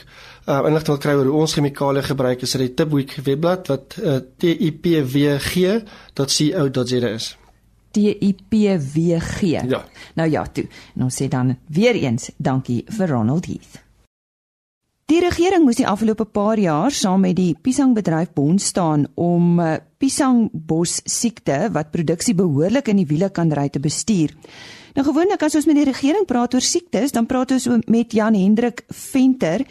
uh, 0.51 0.67
inligting 0.67 0.95
wil 0.95 1.03
kry 1.03 1.15
oor 1.19 1.29
hoe 1.31 1.41
ons 1.45 1.55
chemikalieë 1.57 2.09
gebruik 2.11 2.43
is 2.47 2.53
dit 2.57 2.63
die 2.67 2.75
Tipweek 2.81 3.13
webblad 3.27 3.63
wat 3.71 3.87
uh, 4.01 4.19
tipwg.co.za 4.43 5.79
is. 7.11 7.27
tipwg. 7.91 9.39
Ja. 9.43 9.85
Nou 10.15 10.31
ja, 10.31 10.47
toe. 10.47 10.67
En 10.95 11.03
ons 11.09 11.23
sê 11.23 11.29
dan 11.29 11.57
weer 11.67 11.95
eens 11.95 12.31
dankie 12.37 12.85
vir 12.87 13.09
Ronald 13.09 13.47
Heath. 13.51 13.81
Die 15.11 15.19
regering 15.19 15.65
moes 15.67 15.81
die 15.81 15.89
afgelope 15.91 16.25
paar 16.31 16.59
jaar 16.63 16.95
saam 16.95 17.25
met 17.27 17.35
die 17.35 17.57
piesangbedryf 17.59 18.31
bond 18.37 18.63
staan 18.63 19.09
om 19.19 19.59
uh, 19.59 19.73
piesangbos 19.99 21.01
siekte 21.05 21.67
wat 21.75 21.91
produksie 21.91 22.35
behoorlik 22.39 22.93
in 22.93 23.01
die 23.03 23.09
wiele 23.11 23.31
kan 23.35 23.51
ry 23.51 23.67
te 23.69 23.83
bestuur. 23.83 24.31
Nou 24.97 25.05
gewoonlik 25.07 25.43
as 25.47 25.55
ons 25.55 25.67
met 25.71 25.79
die 25.79 25.87
regering 25.87 26.27
praat 26.27 26.55
oor 26.55 26.65
siektes, 26.65 27.13
dan 27.15 27.27
praat 27.31 27.53
ons 27.55 27.69
met 27.87 28.13
Jan 28.13 28.35
Hendrik 28.35 28.83
Venter. 28.89 29.63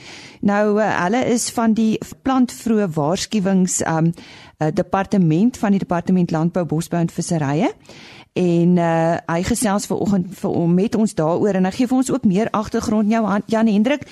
Nou 0.41 0.79
uh, 0.79 0.87
hulle 1.03 1.25
is 1.33 1.49
van 1.55 1.73
die 1.75 1.97
plantvroe 2.23 2.87
waarskuwings 2.95 3.81
um 3.87 4.13
uh, 4.13 4.69
departement 4.75 5.57
van 5.59 5.75
die 5.75 5.83
departement 5.83 6.31
landbou, 6.31 6.63
bosbou 6.67 7.01
en 7.01 7.11
visserye. 7.11 7.73
En 8.39 8.77
uh, 8.77 9.17
hy 9.27 9.43
gesels 9.43 9.89
vanoggend 9.89 10.31
vir 10.39 10.55
om 10.55 10.73
met 10.73 10.95
ons 10.95 11.15
daaroor 11.15 11.59
en 11.59 11.67
hy 11.67 11.75
gee 11.75 11.91
vir 11.91 11.99
ons 11.99 12.11
ook 12.13 12.27
meer 12.29 12.51
agtergrond 12.55 13.11
jou 13.11 13.23
Jan 13.51 13.67
Hendrik. 13.67 14.07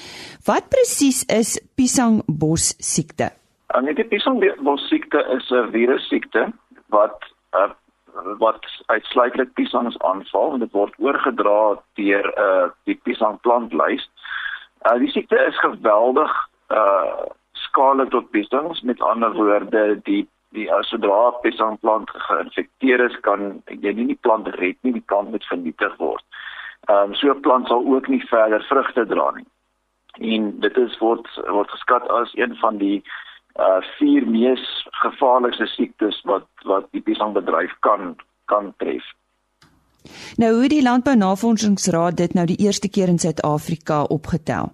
Wat 0.47 0.67
presies 0.73 1.23
is 1.31 1.55
piesangbos 1.79 2.73
siekte? 2.83 3.31
Uh, 3.71 3.83
die 3.95 4.07
piesangbos 4.07 4.87
siekte 4.91 5.23
is 5.37 5.47
'n 5.51 5.71
virus 5.71 6.07
siekte 6.11 6.51
wat 6.91 7.19
uh, 7.55 7.71
wat 8.37 8.65
uitsluitlik 8.85 9.53
piesangs 9.53 9.99
aanval 9.99 10.53
en 10.53 10.59
dit 10.59 10.71
word 10.71 10.93
oorgedra 10.97 11.79
deur 11.93 12.25
'n 12.27 12.41
uh, 12.41 12.69
die 12.83 12.99
piesangplantlys. 13.03 14.09
Uh 14.85 14.97
die 14.99 15.11
siekte 15.11 15.39
is 15.47 15.59
geweldig 15.59 16.31
uh 16.69 17.25
skadelik 17.51 18.09
tot 18.09 18.29
piesangs 18.29 18.81
met 18.81 19.01
ander 19.01 19.33
woorde 19.33 19.99
die 20.03 20.27
die 20.49 20.67
as 20.73 20.89
sodra 20.89 21.31
piesangplant 21.43 22.09
geïnfekteer 22.09 23.03
is 23.05 23.15
kan 23.27 23.61
jy 23.67 23.93
nie 23.93 24.07
die 24.13 24.21
plant 24.21 24.47
red 24.47 24.77
nie, 24.81 24.93
die 24.93 25.07
plant 25.11 25.31
moet 25.31 25.45
vernietig 25.51 25.97
word. 25.97 26.23
Ehm 26.87 27.11
um, 27.11 27.15
so 27.15 27.31
'n 27.33 27.41
plant 27.41 27.67
sal 27.67 27.83
ook 27.93 28.07
nie 28.07 28.23
verder 28.31 28.63
vrugte 28.69 29.05
dra 29.05 29.31
nie. 29.35 29.47
En 30.35 30.59
dit 30.59 30.77
is 30.77 30.97
word 30.99 31.27
word 31.47 31.69
geskat 31.69 32.07
as 32.09 32.31
een 32.35 32.55
van 32.63 32.77
die 32.77 33.03
uh 33.59 33.81
vier 33.97 34.27
mees 34.27 34.63
gevaarlikste 35.03 35.65
siektes 35.65 36.21
wat 36.23 36.47
wat 36.65 36.87
die 36.91 37.01
piesangbedryf 37.01 37.73
kan 37.79 38.15
kan 38.45 38.73
tref. 38.77 39.03
Nou 40.37 40.53
hoe 40.59 40.67
die 40.71 40.83
Landbou 40.83 41.15
Navorsingsraad 41.15 42.17
dit 42.17 42.33
nou 42.33 42.45
die 42.47 42.59
eerste 42.63 42.89
keer 42.89 43.07
in 43.11 43.19
Suid-Afrika 43.19 44.03
opgetel. 44.03 44.71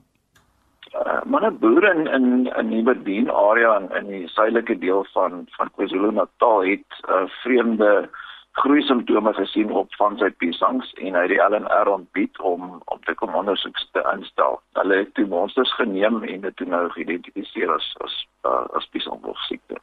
Uh, 0.93 1.23
maar 1.25 1.45
'n 1.51 1.57
boer 1.59 1.83
in 1.95 2.07
in 2.07 2.25
in 2.57 2.67
Nieberdien 2.69 3.31
area 3.31 3.77
in 3.79 3.89
in 3.99 4.07
die 4.07 4.27
suidelike 4.27 4.77
deel 4.77 5.05
van 5.13 5.47
van 5.57 5.71
KwaZulu-Natal 5.75 6.63
het 6.63 6.91
uh, 7.09 7.23
vreemde 7.43 8.09
groei 8.53 8.81
simptome 8.81 9.33
gesien 9.33 9.71
op 9.71 9.93
van 9.97 10.17
sy 10.21 10.29
piesangs 10.37 10.91
en 11.01 11.15
hy 11.17 11.23
het 11.25 11.31
die 11.33 11.41
LNR 11.41 11.89
ontbied 11.89 12.39
om 12.39 12.67
om 12.93 12.99
te 13.05 13.15
kom 13.17 13.33
ondersoek 13.35 13.79
te 13.97 14.03
instel. 14.13 14.59
Hulle 14.77 14.99
het 15.01 15.13
toe 15.17 15.25
monsters 15.27 15.73
geneem 15.79 16.21
en 16.23 16.45
dit 16.45 16.55
toe 16.55 16.67
nou 16.69 16.85
geïdentifiseer 16.93 17.73
as 17.73 17.89
as 18.05 18.19
uh, 18.45 18.61
as 18.77 18.87
piesangboog 18.93 19.41
siekte. 19.47 19.81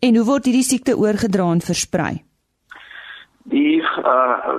En 0.00 0.16
hoe 0.16 0.24
word 0.24 0.46
hierdie 0.46 0.66
siekte 0.66 0.94
oorgedra 0.96 1.50
en 1.50 1.64
versprei? 1.64 2.14
Die 3.50 3.82
uh 3.82 4.54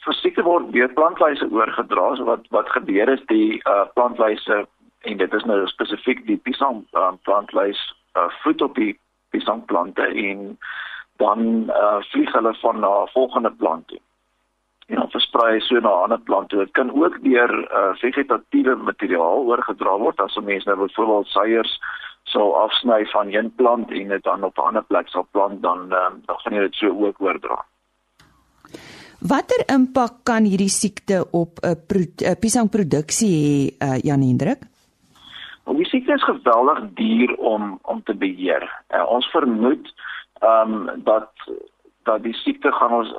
versiekte 0.00 0.42
word 0.42 0.70
deur 0.72 0.88
plantlyse 0.96 1.44
oorgedra. 1.52 2.14
So 2.16 2.24
wat 2.24 2.46
wat 2.56 2.72
gebeur 2.72 3.12
is 3.12 3.24
die 3.28 3.60
uh 3.68 3.84
plantlyse 3.94 4.64
en 5.00 5.16
dit 5.16 5.34
is 5.34 5.44
nou 5.44 5.60
spesifiek 5.68 6.24
die 6.26 6.40
piesang 6.44 6.84
uh, 6.92 7.12
plantlys 7.24 7.80
uh, 8.16 8.28
voed 8.42 8.62
op 8.64 8.74
die 8.76 8.92
piesangplante 9.32 10.04
en 10.04 10.58
dan 11.20 11.68
uh, 11.68 12.00
vlieg 12.12 12.32
hulle 12.32 12.54
van 12.62 12.80
na 12.80 12.92
volgende 13.12 13.52
plant 13.52 13.88
toe. 13.88 14.00
En 14.90 14.96
dan 14.96 15.10
versprei 15.10 15.60
so 15.60 15.78
na 15.78 15.88
'n 15.88 16.02
ander 16.02 16.20
plant 16.20 16.48
toe. 16.48 16.64
Dit 16.64 16.72
kan 16.78 16.90
ook 17.02 17.22
deur 17.22 17.52
uh, 17.70 17.94
vegetatiewe 18.02 18.74
materiaal 18.76 19.44
oorgedra 19.50 19.98
word 19.98 20.20
as 20.20 20.36
'n 20.36 20.44
mens 20.44 20.64
nou 20.64 20.76
byvoorbeeld 20.76 21.26
seiers 21.26 21.78
sou 22.24 22.54
afsny 22.54 23.04
van 23.12 23.32
een 23.32 23.54
plant 23.54 23.90
en 23.90 24.08
dit 24.08 24.22
dan 24.22 24.44
op 24.44 24.56
'n 24.58 24.66
ander 24.68 24.82
plek 24.82 25.08
sal 25.08 25.26
plant 25.30 25.62
dan 25.62 25.78
uh, 25.92 26.10
dan 26.26 26.36
gaan 26.38 26.54
jy 26.54 26.60
dit 26.60 26.74
so 26.74 26.88
ook 27.06 27.20
oordra. 27.20 27.64
Watter 29.20 29.62
impak 29.74 30.24
kan 30.24 30.44
hierdie 30.44 30.72
siekte 30.72 31.26
op 31.30 31.60
'n 31.62 31.76
uh, 31.96 32.34
piesangproduksie 32.40 33.36
hê, 33.36 33.86
uh, 33.86 33.98
Jan 34.02 34.22
Hendrik? 34.22 34.60
Die 35.70 35.86
siekte 35.86 36.12
is 36.12 36.24
geweldig 36.24 36.80
duur 36.94 37.36
om 37.36 37.78
om 37.82 38.02
te 38.02 38.14
beheer. 38.14 38.64
Uh, 38.90 39.04
ons 39.10 39.26
vermoed 39.30 39.92
ehm 40.40 40.88
um, 40.88 41.02
dat 41.04 41.30
dat 42.02 42.22
die 42.22 42.34
siekte 42.34 42.72
gaan 42.72 42.92
ons 42.92 43.14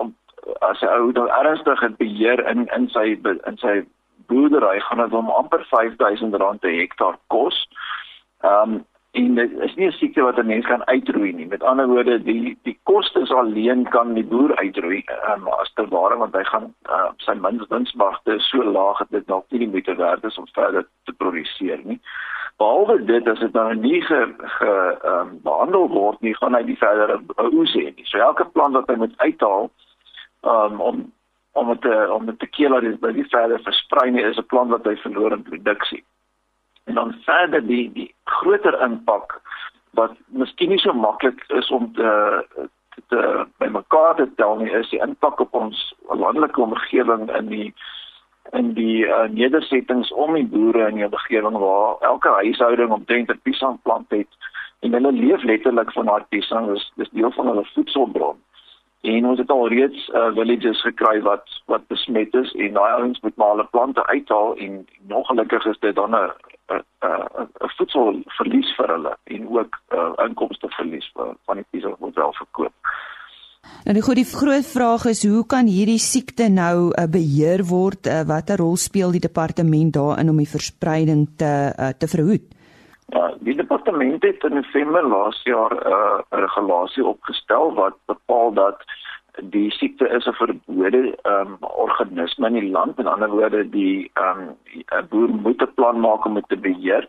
as 0.60 0.82
'n 0.82 0.88
ou 0.88 1.12
dan 1.12 1.30
ernstig 1.30 1.80
het 1.80 1.98
beheer 1.98 2.48
in 2.48 2.68
in 2.68 2.90
sy 2.90 3.20
in 3.24 3.58
sy 3.58 3.86
boerdery 4.28 4.80
gaan 4.80 4.98
dit 4.98 5.12
hom 5.12 5.30
amper 5.30 5.68
R5000 5.70 6.60
per 6.60 6.74
hektaar 6.80 7.18
kos. 7.28 7.68
Ehm 8.42 8.74
um, 8.74 8.86
en 9.12 9.36
dit 9.36 9.52
is 9.60 9.76
nie 9.76 9.88
'n 9.88 9.92
siekte 9.92 10.22
wat 10.22 10.38
'n 10.40 10.46
mens 10.46 10.66
kan 10.66 10.88
uitroei 10.88 11.34
nie. 11.34 11.48
Met 11.48 11.64
ander 11.64 11.88
woorde, 11.88 12.24
die 12.24 12.58
die 12.64 12.80
kostes 12.84 13.32
alleen 13.32 13.90
kan 13.90 14.14
die 14.14 14.24
boer 14.24 14.56
uitroei 14.56 15.04
um, 15.32 15.48
as 15.48 15.74
te 15.74 15.88
ware 15.88 16.18
want 16.18 16.36
hy 16.36 16.44
gaan 16.44 16.74
uh, 16.90 17.10
sy 17.18 17.36
winsmagte 17.70 18.40
so 18.40 18.64
laag 18.64 18.98
dat 18.98 19.12
dit 19.12 19.28
dalk 19.28 19.46
nie 19.50 19.60
die 19.60 19.70
moeite 19.70 19.96
werd 19.96 20.24
is 20.24 20.38
om 20.38 20.48
verder 20.54 20.88
te 21.04 21.14
produseer 21.14 21.80
nie 21.84 22.00
behalwe 22.62 22.98
dit 23.10 23.28
as 23.28 23.40
dit 23.42 23.54
nou 23.58 23.70
nie 23.76 24.02
ge, 24.06 24.20
ge 24.58 24.74
um, 25.12 25.34
behandel 25.46 25.88
word 25.94 26.22
nie 26.26 26.36
gaan 26.38 26.58
hy 26.58 26.62
die 26.68 26.78
verdere 26.82 27.18
oes 27.50 27.74
hê 27.78 27.88
nie. 27.90 28.06
So 28.10 28.22
elke 28.22 28.46
plant 28.54 28.78
wat 28.78 28.92
hy 28.92 29.00
moet 29.02 29.18
uithaal 29.24 29.70
um, 30.54 30.80
om 30.92 31.02
om 31.60 31.74
dit 31.74 31.88
om 32.16 32.30
dit 32.30 32.38
te 32.40 32.48
keer 32.48 32.72
dat 32.72 32.86
dit 32.86 33.16
nie 33.18 33.28
verder 33.34 33.60
versprei 33.66 34.12
nie 34.12 34.24
is 34.24 34.38
'n 34.40 34.48
plant 34.54 34.72
wat 34.72 34.86
hy 34.88 34.96
verloor 35.04 35.34
in 35.36 35.48
produksie. 35.48 36.04
En 36.88 36.96
dan 36.96 37.16
verder 37.26 37.66
die 37.68 37.88
die 37.94 38.14
groter 38.24 38.78
impak 38.82 39.42
wat 40.00 40.16
miskien 40.28 40.70
nie 40.70 40.80
so 40.80 40.94
maklik 40.94 41.44
is 41.60 41.72
om 41.72 41.92
te 41.94 42.12
te 43.10 43.46
by 43.60 43.68
mekaar 43.68 44.16
te 44.16 44.28
tel 44.36 44.56
nie 44.60 44.72
is 44.80 44.90
die 44.90 45.02
impak 45.04 45.40
op 45.40 45.54
ons 45.56 45.94
landelike 46.08 46.62
omgewing 46.62 47.28
in 47.40 47.52
die 47.52 47.74
in 48.52 48.74
die 48.74 49.06
uh, 49.06 49.28
nedersettings 49.30 50.12
om 50.12 50.34
die 50.34 50.46
boere 50.46 50.88
in 50.88 50.96
die 50.96 51.06
omgewing 51.06 51.58
waar 51.58 51.96
elke 52.00 52.30
huishouding 52.30 52.92
omtrent 52.92 53.32
'n 53.32 53.40
piesangplant 53.44 54.10
het 54.10 54.28
en 54.80 54.94
hulle 54.94 55.12
leef 55.12 55.44
letterlik 55.44 55.92
van 55.92 56.06
daardie 56.06 56.28
piesang 56.30 56.74
dis 56.74 56.92
dis 56.96 57.10
deel 57.10 57.32
van 57.32 57.48
hulle 57.48 57.66
voedselbron. 57.74 58.40
En 59.02 59.26
ons 59.26 59.40
het 59.40 59.50
al 59.50 59.68
reeds 59.68 60.10
uh, 60.10 60.30
villages 60.34 60.82
gekry 60.82 61.22
wat 61.22 61.62
wat 61.66 61.88
besmet 61.88 62.34
is 62.34 62.54
en 62.54 62.74
daai 62.74 62.92
ouens 62.92 63.20
moet 63.22 63.36
maar 63.36 63.50
hulle 63.50 63.68
plante 63.72 64.06
uithaal 64.06 64.56
en 64.56 64.88
nog 65.08 65.28
gelukkig 65.28 65.66
is 65.66 65.80
dit 65.80 65.96
dan 65.96 66.16
'n 66.16 66.32
'n 66.74 67.72
voedselverlies 67.78 68.76
vir 68.76 68.88
hulle 68.88 69.18
en 69.24 69.50
ook 69.50 69.80
uh, 69.94 70.12
inkomste 70.26 70.70
verlies 70.70 71.12
vir 71.14 71.36
van 71.46 71.56
die 71.56 71.66
piesang 71.70 71.96
wat 72.00 72.14
wel 72.14 72.34
verkoop. 72.34 72.74
Nou 73.86 73.94
die 73.98 74.04
goeie 74.06 74.24
groot 74.30 74.68
vraag 74.70 75.06
is 75.10 75.24
hoe 75.26 75.42
kan 75.50 75.70
hierdie 75.70 76.00
siekte 76.02 76.48
nou 76.54 76.92
uh, 76.94 77.06
beheer 77.10 77.64
word? 77.70 78.06
Uh, 78.06 78.22
Watter 78.30 78.62
rol 78.62 78.78
speel 78.78 79.14
die 79.16 79.24
departement 79.24 79.94
daarin 79.98 80.30
om 80.30 80.42
die 80.42 80.50
verspreiding 80.50 81.28
te 81.42 81.52
uh, 81.74 81.90
te 81.98 82.10
verhoed? 82.12 82.46
Ja, 83.12 83.34
die 83.44 83.56
departement 83.58 84.24
het 84.24 84.46
in 84.48 84.56
November 84.60 85.08
laas 85.14 85.42
jaar 85.50 85.74
'n 85.74 85.94
uh, 85.94 86.22
regulasie 86.44 87.06
opgestel 87.06 87.74
wat 87.74 87.98
bepaal 88.06 88.54
dat 88.54 88.86
die 89.40 89.72
siekte 89.72 90.08
is 90.08 90.26
'n 90.26 90.34
verbode 90.34 91.18
um, 91.24 91.58
organisme 91.60 92.48
in 92.48 92.54
die 92.54 92.72
land. 92.72 92.98
Met 92.98 93.06
ander 93.06 93.30
woorde, 93.30 93.70
die 93.70 94.12
um, 94.14 94.58
boer 95.10 95.30
moet 95.30 95.62
'n 95.62 95.74
plan 95.76 96.00
maak 96.00 96.26
om 96.26 96.34
dit 96.34 96.48
te 96.48 96.58
beheer 96.58 97.08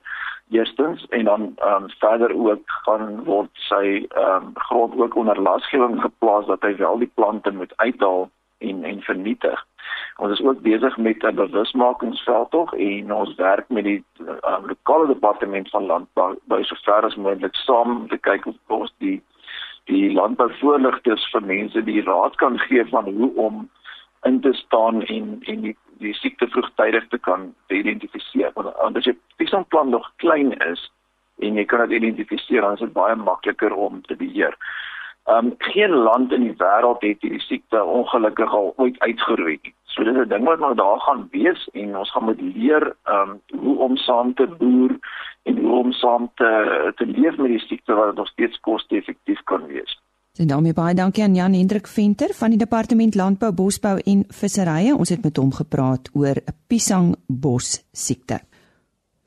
eerstens 0.51 1.07
en 1.09 1.25
dan 1.25 1.53
ehm 1.57 1.83
um, 1.83 1.91
verder 1.91 2.35
ook 2.35 2.63
gaan 2.85 3.25
word 3.25 3.51
sy 3.53 4.07
ehm 4.09 4.43
um, 4.43 4.51
grond 4.55 4.97
ook 4.97 5.15
onder 5.15 5.41
lasgewing 5.41 6.01
geplaas 6.01 6.47
dat 6.47 6.63
hy 6.63 6.77
wel 6.77 6.99
die 6.99 7.13
plante 7.15 7.51
moet 7.51 7.73
uithaal 7.77 8.31
en 8.59 8.85
en 8.85 9.01
vernietig. 9.01 9.67
Ons 10.17 10.39
is 10.39 10.47
ook 10.47 10.61
besig 10.61 10.97
met 10.97 11.25
'n 11.25 11.35
bewusmakingsveldtog 11.35 12.75
en 12.75 13.13
ons 13.15 13.35
werk 13.35 13.69
met 13.69 13.85
die 13.85 14.05
um, 14.19 14.67
lokale 14.67 15.07
departement 15.07 15.71
van 15.71 15.87
landbou 15.87 16.37
by 16.45 16.63
sover 16.63 17.05
as 17.05 17.17
moontlik 17.17 17.55
saam 17.55 17.91
om 17.91 18.09
te 18.09 18.19
kyk 18.19 18.47
of 18.47 18.57
ons 18.67 18.95
die 18.99 19.23
die 19.93 20.11
landbouvoorligters 20.17 21.25
vir 21.35 21.45
mense 21.47 21.85
die 21.85 22.03
raad 22.07 22.37
kan 22.41 22.59
gee 22.67 22.85
van 22.91 23.11
hoe 23.13 23.31
om 23.47 23.63
in 24.29 24.41
te 24.41 24.53
staan 24.53 25.03
en 25.03 25.39
en 25.53 25.65
die 25.69 25.77
die 26.03 26.15
siekte 26.19 26.49
vroegtydig 26.51 27.05
te 27.09 27.19
kan 27.19 27.53
identifiseer. 27.71 28.51
Want 28.57 28.97
as 28.99 29.07
jy 29.07 29.15
piesangplan 29.39 29.93
nog 29.95 30.09
klein 30.23 30.51
is 30.67 30.89
en 31.43 31.59
jy 31.59 31.65
kan 31.71 31.85
dit 31.87 32.01
identifiseer, 32.01 32.65
dan 32.65 32.75
is 32.75 32.83
dit 32.83 32.95
baie 32.97 33.15
makliker 33.17 33.75
om 33.75 34.01
te 34.09 34.17
beheer. 34.19 34.57
Um 35.31 35.55
geen 35.59 35.91
land 35.91 36.33
in 36.33 36.41
die 36.41 36.57
wêreld 36.59 37.05
het 37.07 37.21
hierdie 37.23 37.41
siekte 37.41 37.85
ongelukkig 37.85 38.53
al 38.53 38.73
ooit 38.77 38.99
uitgeroei 38.99 39.59
nie. 39.63 39.75
So 39.85 40.05
dis 40.05 40.17
'n 40.17 40.29
ding 40.29 40.45
wat 40.45 40.59
nou 40.59 40.75
daar 40.75 41.01
gaan 41.01 41.29
wees 41.31 41.69
en 41.73 41.97
ons 41.97 42.11
gaan 42.11 42.25
moet 42.25 42.41
leer 42.41 42.97
um 43.07 43.41
hoe 43.61 43.79
om 43.79 43.97
saam 43.97 44.35
te 44.35 44.47
boer 44.47 44.99
en 45.43 45.59
hoe 45.59 45.79
om 45.79 45.93
saam 45.93 46.31
te 46.35 46.93
te 46.97 47.07
leef 47.07 47.37
met 47.37 47.51
die 47.51 47.67
siekte 47.69 47.95
wat 47.95 48.15
nog 48.15 48.29
steeds 48.29 48.61
koste-effektief 48.61 49.43
kan 49.45 49.67
wees. 49.67 50.01
En 50.39 50.47
daarmee 50.47 50.73
baie 50.73 50.95
dankie 50.95 51.23
aan 51.23 51.35
Jan 51.35 51.53
Hendrik 51.53 51.87
Venter 51.87 52.35
van 52.35 52.49
die 52.49 52.59
Departement 52.59 53.15
Landbou, 53.15 53.53
Bosbou 53.53 53.99
en 54.05 54.25
Visserye. 54.29 54.97
Ons 54.97 55.09
het 55.09 55.23
met 55.23 55.37
hom 55.37 55.53
gepraat 55.53 56.11
oor 56.13 56.37
'n 56.37 56.57
piesangbos 56.67 57.85
siekte. 57.93 58.41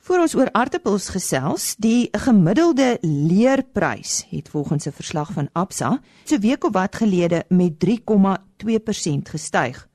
Voor 0.05 0.21
ons 0.21 0.35
oor 0.37 0.51
aartappels 0.53 1.07
gesels, 1.09 1.73
die 1.81 2.13
gemiddelde 2.13 3.01
leerprys 3.01 4.29
het 4.29 4.53
volgens 4.53 4.85
'n 4.85 4.93
verslag 4.93 5.33
van 5.33 5.49
Absa 5.53 5.99
so 6.23 6.37
week 6.37 6.63
of 6.63 6.73
wat 6.73 6.95
gelede 6.95 7.43
met 7.49 7.79
3,2% 7.79 9.29
gestyg 9.29 9.87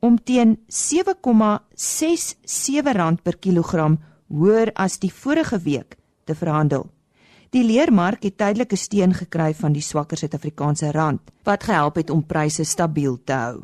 om 0.00 0.24
teen 0.24 0.58
7,67 0.66 2.92
rand 2.92 3.22
per 3.22 3.38
kilogram 3.38 3.98
hoër 4.26 4.70
as 4.74 4.98
die 4.98 5.14
vorige 5.14 5.58
week 5.58 5.96
te 6.24 6.34
verhandel. 6.34 6.90
Die 7.50 7.64
leermark 7.64 8.22
het 8.22 8.36
tydelike 8.36 8.76
steun 8.76 9.14
gekry 9.14 9.54
van 9.54 9.72
die 9.72 9.82
swakker 9.82 10.16
Suid-Afrikaanse 10.16 10.90
rand 10.90 11.20
wat 11.42 11.62
gehelp 11.62 11.94
het 11.94 12.10
om 12.10 12.26
pryse 12.26 12.64
stabiel 12.64 13.20
te 13.24 13.32
hou. 13.32 13.62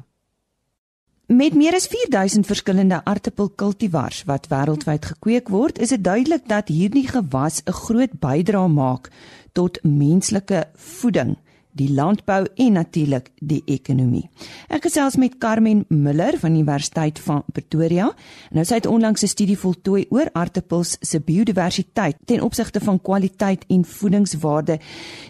Met 1.28 1.52
meer 1.54 1.74
as 1.76 1.84
4000 1.86 2.46
verskillende 2.48 3.02
aartappelkultivars 3.04 4.22
wat 4.24 4.46
wêreldwyd 4.48 5.10
gekweek 5.10 5.50
word, 5.52 5.76
is 5.76 5.92
dit 5.92 6.00
duidelik 6.00 6.46
dat 6.48 6.70
hierdie 6.72 7.04
gewas 7.04 7.60
'n 7.66 7.76
groot 7.84 8.14
bydrae 8.20 8.68
maak 8.68 9.10
tot 9.52 9.78
menslike 9.82 10.64
voeding 10.74 11.36
die 11.72 11.92
landbou 11.92 12.46
en 12.56 12.72
natuurlik 12.72 13.30
die 13.40 13.62
ekonomie. 13.66 14.30
Ek 14.68 14.82
gesels 14.82 15.16
met 15.16 15.36
Carmen 15.38 15.84
Miller 15.88 16.38
van 16.38 16.52
die 16.52 16.62
Universiteit 16.62 17.18
van 17.18 17.44
Pretoria. 17.52 18.14
Nou 18.50 18.64
sy 18.64 18.74
het 18.74 18.86
onlangs 18.86 19.22
'n 19.22 19.26
studie 19.26 19.58
voltooi 19.58 20.06
oor 20.08 20.30
aartappels 20.32 20.96
se 21.00 21.20
biodiversiteit 21.20 22.16
ten 22.24 22.40
opsigte 22.40 22.80
van 22.80 23.00
kwaliteit 23.00 23.64
en 23.68 23.84
voedingswaarde. 23.84 24.80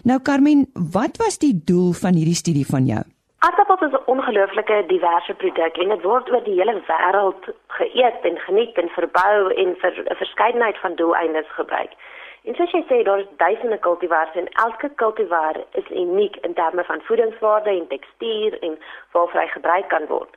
Nou 0.03 0.21
Carmen, 0.21 0.67
wat 0.73 1.17
was 1.17 1.37
die 1.37 1.61
doel 1.63 1.91
van 1.91 2.13
hierdie 2.13 2.35
studie 2.35 2.65
van 2.65 2.85
jou? 2.85 3.03
Aartappels 3.39 3.81
is 3.81 3.93
'n 3.97 4.07
ongelooflike 4.13 4.83
diverse 4.87 5.33
produk 5.33 5.77
en 5.77 5.89
dit 5.89 6.01
word 6.01 6.31
oor 6.31 6.43
die 6.43 6.57
hele 6.59 6.81
wêreld 6.87 7.43
geëet 7.67 8.25
en 8.29 8.37
geniet 8.39 8.77
en 8.81 8.89
verbou 8.89 9.53
en 9.61 9.75
vir 9.81 9.93
'n 10.05 10.15
verskeidenheid 10.15 10.77
van 10.77 10.95
doeleindes 10.95 11.49
gebruik. 11.59 11.91
En 12.43 12.55
soos 12.55 12.71
jy 12.71 12.83
sê, 12.89 13.03
daar 13.03 13.19
is 13.19 13.35
duisende 13.37 13.77
kultivars 13.77 14.35
en 14.35 14.47
elke 14.65 14.89
kultivar 14.95 15.55
is 15.71 15.89
uniek 15.89 16.35
in 16.35 16.53
terme 16.53 16.83
van 16.83 17.01
voedingswaarde 17.01 17.69
en 17.69 17.87
tekstuur 17.87 18.59
en 18.59 18.79
waarvoor 19.11 19.41
hy 19.41 19.47
gebruik 19.47 19.87
kan 19.87 20.05
word. 20.07 20.33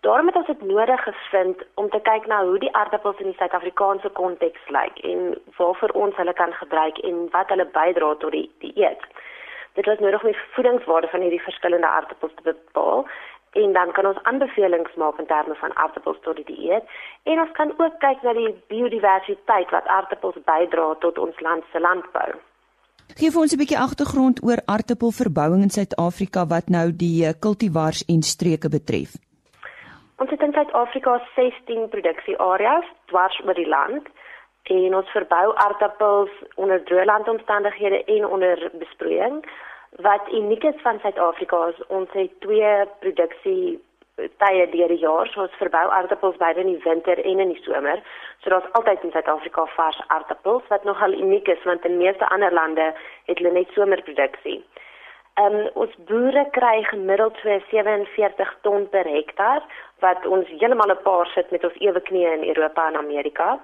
Daarom 0.00 0.26
het 0.26 0.36
ons 0.36 0.46
dit 0.46 0.62
nodig 0.62 1.02
gevind 1.02 1.62
om 1.74 1.90
te 1.90 2.00
kyk 2.00 2.26
na 2.26 2.44
hoe 2.44 2.58
die 2.58 2.74
aardappels 2.74 3.18
in 3.18 3.26
die 3.26 3.36
Suid-Afrikaanse 3.36 4.08
konteks 4.08 4.68
lyk 4.68 4.98
en 4.98 5.42
waarvoor 5.56 5.90
ons 5.90 6.16
hulle 6.16 6.32
kan 6.32 6.52
gebruik 6.52 6.98
en 6.98 7.28
wat 7.30 7.48
hulle 7.48 7.66
bydra 7.66 8.14
tot 8.14 8.30
die 8.30 8.50
dieet. 8.58 9.04
Dit 9.78 9.86
was 9.86 9.98
nodig 9.98 10.22
om 10.22 10.32
die 10.32 10.42
voedingswaarde 10.54 11.08
van 11.08 11.20
hierdie 11.20 11.42
verskillende 11.42 11.86
aardappels 11.86 12.32
te 12.34 12.42
bepaal 12.42 13.06
en 13.52 13.72
dan 13.72 13.92
kan 13.92 14.06
ons 14.06 14.22
aanbevelings 14.22 14.94
maak 14.94 15.18
in 15.18 15.26
terme 15.26 15.54
van 15.54 15.76
aardappels 15.76 16.18
tot 16.26 16.36
die 16.36 16.44
dieet 16.44 16.84
en 17.22 17.40
ons 17.40 17.52
kan 17.58 17.72
ook 17.78 17.98
kyk 18.02 18.22
na 18.22 18.34
die 18.38 18.52
biodiversiteit 18.72 19.70
wat 19.74 19.86
aardappels 19.86 20.38
bydra 20.52 20.94
tot 21.06 21.18
ons 21.18 21.40
land 21.40 21.66
se 21.72 21.80
landbou. 21.80 22.30
Geef 23.18 23.36
ons 23.36 23.52
'n 23.52 23.58
bietjie 23.58 23.78
agtergrond 23.78 24.42
oor 24.46 24.60
aardappelverbouing 24.66 25.62
in 25.62 25.70
Suid-Afrika 25.70 26.46
wat 26.46 26.68
nou 26.68 26.86
die 26.92 27.26
eh, 27.26 27.34
kultivars 27.40 28.04
en 28.06 28.22
streke 28.22 28.68
betref. 28.68 29.18
Ons 30.20 30.30
het 30.30 30.42
in 30.42 30.52
Suid-Afrika 30.52 31.20
16 31.34 31.88
produksieareas 31.88 32.86
dwars 33.06 33.40
oor 33.44 33.54
die 33.54 33.68
land 33.68 34.06
en 34.62 34.94
ons 34.94 35.10
verbou 35.10 35.56
aardappels 35.56 36.30
onder 36.54 36.82
drooglandomstandighede 36.84 38.04
en 38.04 38.26
onder 38.26 38.70
besproeiing 38.72 39.44
wat 39.90 40.32
uniek 40.32 40.64
is 40.64 40.80
van 40.82 40.98
Suid-Afrika 41.00 41.66
is 41.66 41.86
ons 41.86 42.10
het 42.12 42.40
twee 42.40 42.74
produksie 42.98 43.80
tye 44.42 44.66
deur 44.70 44.92
die 44.92 45.00
jaar 45.00 45.28
so 45.32 45.42
ons 45.46 45.56
verbou 45.58 45.86
aardappels 45.96 46.36
beide 46.36 46.60
in 46.60 46.72
die 46.74 46.82
winter 46.84 47.18
en 47.24 47.40
in 47.40 47.54
die 47.54 47.62
somer 47.64 48.02
so 48.42 48.50
daar's 48.52 48.70
altyd 48.78 49.04
in 49.04 49.14
Suid-Afrika 49.14 49.66
vars 49.76 50.02
aardappels 50.06 50.68
wat 50.68 50.84
nogal 50.84 51.16
uniek 51.16 51.48
is 51.48 51.64
want 51.64 51.84
in 51.84 51.96
meeste 51.96 52.28
ander 52.28 52.52
lande 52.52 52.92
het 53.26 53.38
hulle 53.38 53.52
net 53.52 53.74
somerproduksie. 53.74 54.60
Ehm 55.40 55.54
um, 55.56 55.68
ons 55.84 55.92
boere 56.08 56.44
kry 56.56 56.82
gemiddeld 56.90 57.36
so 57.42 57.58
47 57.70 58.54
ton 58.66 58.88
per 58.94 59.06
hektaar 59.08 59.62
wat 60.04 60.26
ons 60.26 60.48
heeltemal 60.48 60.92
'n 60.94 61.02
paar 61.02 61.26
sit 61.34 61.50
met 61.50 61.64
ons 61.64 61.78
ewe 61.80 62.00
knieë 62.08 62.32
in 62.38 62.48
Europa 62.52 62.88
en 62.88 62.96
Amerika. 62.96 63.58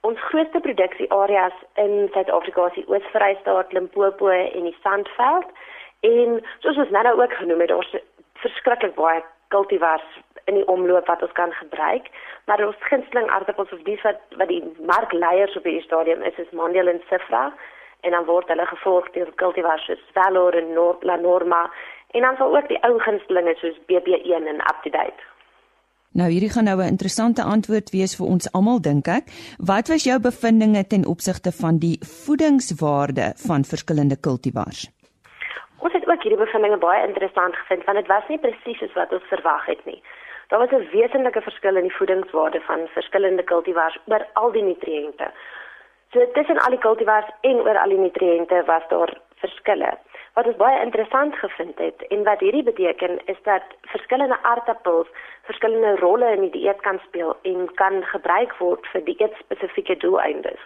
Ons 0.00 0.20
grootste 0.30 0.60
produksieareas 0.64 1.56
in 1.74 2.08
Suid-Afrika 2.12 2.66
is 2.70 2.78
die 2.78 2.86
Oos-Vrystaat, 2.88 3.72
Limpopo 3.76 4.30
en 4.32 4.64
die 4.64 4.76
Sandveld. 4.82 5.50
En 6.00 6.40
soos 6.64 6.78
ons 6.80 6.94
nou 6.96 7.20
ook 7.20 7.32
genoem 7.36 7.60
het, 7.60 7.68
daar's 7.68 7.96
verskriklik 8.40 8.94
baie 8.96 9.20
kultivars 9.52 10.06
in 10.48 10.56
die 10.56 10.66
omloop 10.72 11.06
wat 11.06 11.22
ons 11.22 11.34
kan 11.36 11.52
gebruik, 11.52 12.08
maar 12.48 12.62
ons 12.66 12.88
gunsteling 12.88 13.28
aardappels 13.30 13.72
of 13.76 13.82
die 13.84 13.98
wat 14.02 14.22
wat 14.40 14.48
die 14.48 14.62
markleiers 14.88 15.56
op 15.58 15.68
hierdie 15.68 15.84
stadium 15.84 16.22
is, 16.22 16.38
is 16.38 16.56
Mondial 16.56 16.88
en 16.88 17.02
Sifra 17.10 17.50
en 18.00 18.16
dan 18.16 18.24
word 18.24 18.48
hulle 18.48 18.66
gevolg 18.72 19.10
deur 19.16 19.32
kultivars 19.42 19.84
soos 19.90 20.06
Valor 20.16 20.56
en 20.56 20.72
Nord 20.78 21.04
La 21.04 21.18
Norma 21.20 21.66
en 22.16 22.24
dan 22.26 22.40
sal 22.40 22.56
ook 22.56 22.72
die 22.72 22.80
ou 22.88 22.96
gunstelinge 23.04 23.54
soos 23.60 23.76
BB1 23.92 24.48
en 24.54 24.64
Up 24.72 24.80
to 24.86 24.90
Date. 24.96 25.29
Nou 26.12 26.26
hierdie 26.26 26.50
gaan 26.50 26.64
nou 26.64 26.78
'n 26.82 26.92
interessante 26.94 27.42
antwoord 27.42 27.90
wees 27.90 28.16
vir 28.18 28.26
ons 28.26 28.52
almal 28.52 28.80
dink 28.80 29.06
ek. 29.06 29.24
Wat 29.58 29.88
was 29.88 30.04
jou 30.04 30.18
bevindinge 30.20 30.86
ten 30.86 31.06
opsigte 31.06 31.52
van 31.52 31.78
die 31.78 31.98
voedingswaarde 32.24 33.32
van 33.46 33.64
verskillende 33.64 34.16
kultivars? 34.20 34.90
Ons 35.78 35.92
het 35.92 36.08
ook 36.08 36.22
hierdie 36.22 36.44
bevindinge 36.44 36.76
baie 36.76 37.06
interessant 37.06 37.54
gevind 37.56 37.84
want 37.84 37.98
dit 37.98 38.06
was 38.06 38.28
nie 38.28 38.38
presies 38.38 38.78
soos 38.78 38.92
wat 38.94 39.12
ons 39.12 39.28
verwag 39.28 39.66
het 39.66 39.84
nie. 39.84 40.02
Daar 40.48 40.58
was 40.58 40.70
'n 40.70 40.88
wesentlike 40.92 41.40
verskil 41.40 41.76
in 41.76 41.86
die 41.88 41.96
voedingswaarde 41.98 42.60
van 42.60 42.80
verskillende 42.86 43.42
kultivars 43.42 43.98
oor 44.06 44.26
al 44.32 44.52
die 44.52 44.62
nutriënte. 44.62 45.30
So 46.12 46.18
tussen 46.32 46.58
al 46.58 46.70
die 46.70 46.84
kultivars 46.86 47.30
en 47.40 47.56
oor 47.56 47.78
al 47.78 47.88
die 47.88 47.98
nutriënte 47.98 48.62
was 48.66 48.82
daar 48.88 49.20
verskille. 49.36 49.98
Wat 50.34 50.46
ons 50.46 50.56
baie 50.56 50.82
interessant 50.82 51.34
gevind 51.34 51.78
het 51.78 52.06
en 52.08 52.22
wat 52.24 52.40
hierdie 52.40 52.62
beteken 52.62 53.18
is 53.26 53.40
dat 53.42 53.62
verskillende 53.80 54.38
aardappels 54.42 55.08
verskillende 55.42 55.96
rolle 56.00 56.32
in 56.36 56.40
die 56.40 56.50
dieet 56.50 56.80
kan 56.80 57.00
speel 57.06 57.36
en 57.42 57.66
kan 57.74 58.02
gebruik 58.12 58.54
word 58.58 58.86
vir 58.92 59.04
dieet 59.04 59.34
spesifieke 59.42 59.96
doeleindes. 59.96 60.62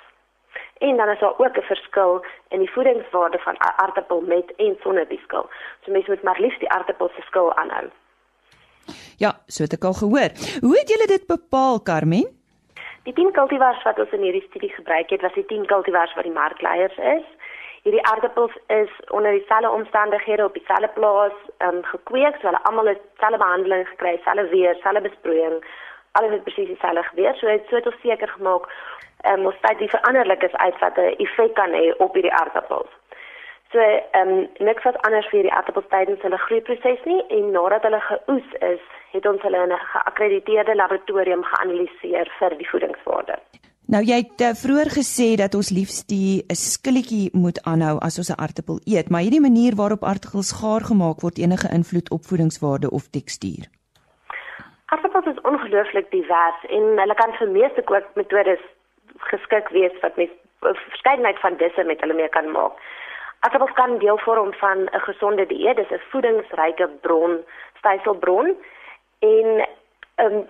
En 0.79 0.96
dan 0.96 1.09
is 1.09 1.18
daar 1.18 1.38
ook 1.38 1.57
'n 1.57 1.70
verskil 1.72 2.24
in 2.48 2.59
die 2.59 2.70
voedingswaarde 2.70 3.38
van 3.38 3.57
aardappel 3.59 4.20
met 4.20 4.55
en 4.57 4.77
sonder 4.83 5.09
die 5.09 5.20
skil. 5.24 5.48
So 5.83 5.92
mense 5.92 6.11
moet 6.11 6.22
maar 6.22 6.40
liefs 6.40 6.59
die 6.59 6.70
aardappel 6.70 7.09
se 7.09 7.22
skil 7.22 7.55
aanhou. 7.55 7.87
Ja, 9.16 9.33
so 9.46 9.62
het 9.62 9.72
ek 9.72 9.85
al 9.85 9.92
gehoor. 9.92 10.31
Hoe 10.61 10.79
het 10.79 10.88
julle 10.88 11.07
dit 11.07 11.27
bepaal, 11.27 11.83
Carmen? 11.83 12.27
Die 13.03 13.12
10 13.12 13.33
kultivars 13.33 13.83
wat 13.83 13.98
ons 13.98 14.12
in 14.16 14.22
hierdie 14.22 14.46
studie 14.48 14.70
gebruik 14.72 15.11
het, 15.11 15.20
was 15.20 15.35
die 15.35 15.46
10 15.46 15.66
kultivars 15.66 16.14
wat 16.14 16.24
die 16.24 16.33
markleiers 16.33 16.96
is. 16.96 17.27
Hierdie 17.84 18.04
aardappels 18.08 18.52
is 18.66 18.92
onder 19.10 19.32
dieselfde 19.32 19.70
omstandighede 19.70 20.44
op 20.44 20.54
dieselfde 20.54 20.88
plaas 20.94 21.32
um, 21.58 21.82
gekweek, 21.82 22.36
so 22.40 22.46
hulle 22.48 22.62
almal 22.64 22.86
het 22.86 23.00
dieselfde 23.10 23.38
behandeling 23.38 23.88
gekry, 23.88 24.14
dieselfde 24.16 24.48
weer, 24.48 24.72
dieselfde 24.72 25.00
besproeiing. 25.08 25.56
Alles 26.12 26.30
het 26.30 26.44
presies 26.44 26.66
dieselfde 26.66 27.02
gebeur. 27.02 27.34
So 27.34 27.46
het 27.46 27.66
so 27.68 27.80
tot 27.80 27.98
seker 28.02 28.28
gemaak 28.28 28.68
ehm 29.24 29.40
um, 29.40 29.46
ons 29.50 29.60
tyd 29.60 29.78
die 29.78 29.90
veranderlik 29.96 30.42
is 30.48 30.56
uit 30.64 30.78
wat 30.78 30.96
'n 30.96 31.14
effek 31.24 31.54
kan 31.54 31.72
hê 31.72 31.84
op 31.96 32.14
hierdie 32.14 32.32
aardappels. 32.32 32.90
So 33.72 33.78
ehm 33.80 34.28
um, 34.28 34.48
niks 34.58 34.82
wat 34.88 35.02
anders 35.06 35.28
vir 35.28 35.42
die 35.42 35.52
aardappels 35.52 35.92
tydens 35.92 36.22
hulle 36.22 36.38
groeiproses 36.46 37.04
nie 37.04 37.22
en 37.28 37.50
nadat 37.50 37.82
hulle 37.82 38.00
geoes 38.00 38.50
is, 38.72 38.82
het 39.12 39.26
ons 39.26 39.42
hulle 39.42 39.62
in 39.66 39.72
'n 39.72 39.86
geakkrediteerde 39.92 40.74
laboratorium 40.74 41.44
geanaliseer 41.44 42.32
vir 42.38 42.58
die 42.58 42.70
voedingswaarde. 42.72 43.38
Nou 43.84 44.00
jy 44.00 44.16
het 44.22 44.40
uh, 44.40 44.54
vroeër 44.56 44.88
gesê 44.96 45.34
dat 45.36 45.52
ons 45.54 45.68
liefs 45.68 46.06
die 46.08 46.40
'n 46.48 46.56
skilletjie 46.56 47.28
moet 47.36 47.58
aanhou 47.68 47.98
as 48.00 48.16
ons 48.16 48.30
'n 48.32 48.40
aartappel 48.40 48.80
eet, 48.84 49.10
maar 49.10 49.20
hierdie 49.20 49.44
manier 49.48 49.74
waarop 49.76 50.04
aartappels 50.04 50.56
gaar 50.60 50.80
gemaak 50.80 51.20
word 51.20 51.38
enige 51.38 51.68
invloed 51.68 52.10
op 52.10 52.24
voedingswaarde 52.24 52.90
of 52.90 53.10
tekstuur. 53.16 53.68
Aartappels 54.86 55.26
is 55.26 55.44
ongelooflik 55.50 56.10
divers 56.10 56.60
en 56.68 56.84
hulle 57.02 57.14
kan 57.14 57.32
vir 57.38 57.48
meeste 57.48 57.82
kookmetodes 57.82 58.64
geskik 59.30 59.68
wees 59.68 60.00
wat 60.00 60.16
met 60.16 60.30
'n 60.62 60.76
verskeidenheid 60.88 61.38
van 61.40 61.56
disse 61.56 61.82
met 61.84 62.00
hulle 62.00 62.14
mee 62.14 62.28
kan 62.28 62.50
maak. 62.50 62.72
Aartappels 63.40 63.76
kan 63.76 63.98
deel 63.98 64.18
vorm 64.18 64.52
van 64.52 64.78
'n 64.78 65.00
gesonde 65.08 65.46
dieet, 65.46 65.76
dis 65.76 65.90
'n 65.90 66.08
voedingsryke 66.10 66.88
bron, 67.00 67.44
styselbron 67.78 68.56
en 69.18 69.68
um, 70.16 70.44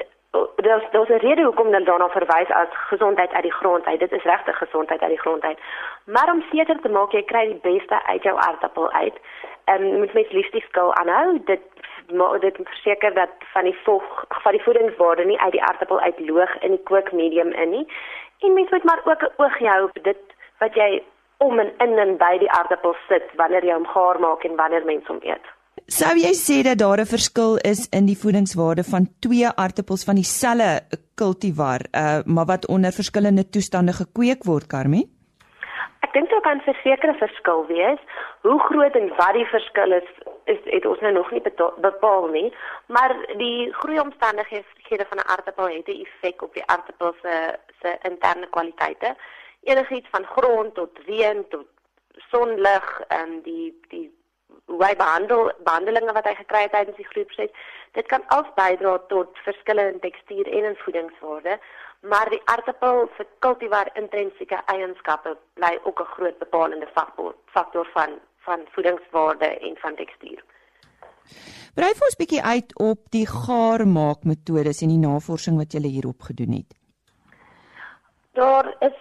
daar's 0.56 0.84
daar's 0.90 1.08
'n 1.08 1.24
rede 1.26 1.42
hoekom 1.42 1.72
hulle 1.72 1.84
daarna 1.84 2.08
verwys 2.08 2.50
as 2.50 2.68
gesondheid 2.70 3.32
uit 3.32 3.42
die 3.42 3.58
grond 3.60 3.84
uit. 3.84 4.00
Dit 4.00 4.12
is 4.12 4.22
regtig 4.22 4.58
gesondheid 4.58 5.00
uit 5.00 5.10
die 5.10 5.20
grond 5.20 5.42
uit. 5.42 5.58
Maar 6.04 6.32
om 6.32 6.44
seker 6.50 6.80
te 6.80 6.88
maak 6.88 7.12
jy 7.12 7.22
kry 7.22 7.46
die 7.46 7.72
beste 7.72 8.04
uit 8.06 8.22
jou 8.22 8.36
aardappel 8.38 8.90
uit, 8.90 9.16
ehm 9.64 9.82
um, 9.82 9.98
moet 9.98 10.12
mens 10.12 10.30
liefs 10.30 10.50
die 10.50 10.64
skil 10.68 10.94
aanhou. 10.94 11.40
Dit 11.44 11.62
maar 12.12 12.40
dit 12.40 12.56
verseker 12.62 13.14
dat 13.14 13.30
van 13.38 13.64
die 13.64 13.78
vog, 13.82 14.24
van 14.28 14.52
die 14.52 14.62
voedingswaarde 14.62 15.24
nie 15.24 15.40
uit 15.40 15.52
die 15.52 15.62
aardappel 15.62 16.00
uitloog 16.00 16.58
in 16.58 16.70
die 16.70 16.82
kookmedium 16.82 17.52
in 17.52 17.70
nie. 17.70 17.92
En 18.38 18.52
mens 18.52 18.70
moet 18.70 18.84
maar 18.84 19.00
ook 19.04 19.22
'n 19.22 19.32
oogie 19.36 19.68
hou 19.68 19.84
op 19.84 19.98
dit 20.02 20.22
wat 20.58 20.74
jy 20.74 21.02
om 21.36 21.58
en 21.58 21.72
in 21.78 21.98
en 21.98 22.16
by 22.16 22.38
die 22.38 22.50
aardappel 22.50 22.96
sit 23.08 23.24
wanneer 23.36 23.64
jy 23.64 23.72
hom 23.72 23.86
gaar 23.86 24.20
maak 24.20 24.44
en 24.44 24.56
wanneer 24.56 24.84
mens 24.84 25.06
hom 25.06 25.18
eet. 25.22 25.53
Sou 25.84 26.14
jy 26.16 26.32
sê 26.32 26.62
dat 26.64 26.78
daar 26.80 26.98
'n 27.00 27.04
verskil 27.04 27.58
is 27.60 27.88
in 27.92 28.06
die 28.06 28.16
voedingswaarde 28.16 28.84
van 28.84 29.04
twee 29.20 29.46
aartappels 29.46 30.04
van 30.04 30.14
dieselfde 30.14 30.80
kultivar, 31.14 31.80
uh, 31.92 32.20
maar 32.24 32.46
wat 32.46 32.66
onder 32.68 32.92
verskillende 32.92 33.48
toestande 33.48 33.92
gekweek 33.92 34.44
word, 34.44 34.66
Carmen? 34.66 35.04
Ek 36.00 36.12
dink 36.12 36.30
daar 36.30 36.40
kan 36.40 36.62
'n 36.66 36.76
sekere 36.82 37.14
verskil 37.14 37.66
wees. 37.66 38.00
Hoe 38.40 38.60
groot 38.60 38.94
en 38.94 39.08
wat 39.08 39.34
die 39.34 39.44
verskil 39.44 39.92
is, 39.92 40.08
is 40.44 40.58
het 40.64 40.86
ons 40.86 41.00
nou 41.00 41.12
nog 41.12 41.30
nie 41.30 41.42
bepaal 41.80 42.26
nie, 42.28 42.54
maar 42.86 43.12
die 43.36 43.72
groeiomstandighede 43.72 45.06
van 45.08 45.18
'n 45.18 45.28
aartappel 45.28 45.68
het 45.68 45.88
'n 45.88 46.00
effek 46.04 46.42
op 46.42 46.54
die 46.54 46.66
aartappel 46.66 47.14
se 47.22 47.58
se 47.80 47.98
interne 48.02 48.46
kwaliteite. 48.50 49.16
Enigiets 49.62 50.08
van 50.10 50.24
grond 50.24 50.74
tot 50.74 50.98
reën 51.06 51.44
tot 51.48 51.66
sonlig 52.30 53.00
en 53.08 53.40
die 53.42 53.80
die 53.88 54.23
hoe 54.66 54.85
hy 54.85 54.94
behandel 54.96 55.50
behandelinge 55.64 56.12
wat 56.16 56.29
hy 56.29 56.35
gekry 56.35 56.62
het 56.66 56.72
tydens 56.72 56.96
die 56.96 57.09
groeiproses. 57.12 57.50
Dit 57.98 58.07
kan 58.12 58.22
als 58.37 58.48
bydra 58.59 58.98
tot 59.09 59.38
verskille 59.46 59.88
in 59.92 60.00
tekstuur 60.00 60.50
en 60.50 60.70
in 60.70 60.79
voedingswaarde, 60.85 61.59
maar 62.12 62.31
die 62.31 62.42
aardappel 62.53 63.09
se 63.16 63.27
kultivar 63.38 63.90
intrinsieke 64.00 64.61
eienskappe 64.66 65.37
bly 65.61 65.79
ook 65.85 66.00
'n 66.00 66.12
groot 66.16 66.38
bepalende 66.38 66.88
faktor 66.94 67.35
faktor 67.57 67.87
van 67.92 68.18
van 68.46 68.61
voedingswaarde 68.74 69.46
en 69.46 69.77
van 69.77 69.94
tekstuur. 69.94 70.44
Brei 71.74 71.94
vir 71.94 72.07
ons 72.07 72.16
bietjie 72.16 72.42
uit 72.42 72.74
op 72.79 72.98
die 73.11 73.27
gaarmaakmetodes 73.27 74.83
en 74.83 74.88
die 74.88 75.07
navorsing 75.07 75.57
wat 75.57 75.72
julle 75.72 75.88
hierop 75.88 76.20
gedoen 76.22 76.53
het. 76.53 76.77
Daar 78.33 78.77
is 78.81 78.98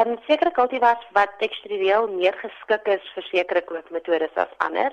en 0.00 0.18
sekere 0.26 0.50
kultivars 0.56 1.06
wat 1.16 1.38
tekstureel 1.38 2.08
meer 2.08 2.36
geskik 2.40 2.88
is 2.96 3.08
vir 3.14 3.28
sekere 3.30 3.62
kookmetodes 3.70 4.34
as 4.34 4.52
ander. 4.66 4.92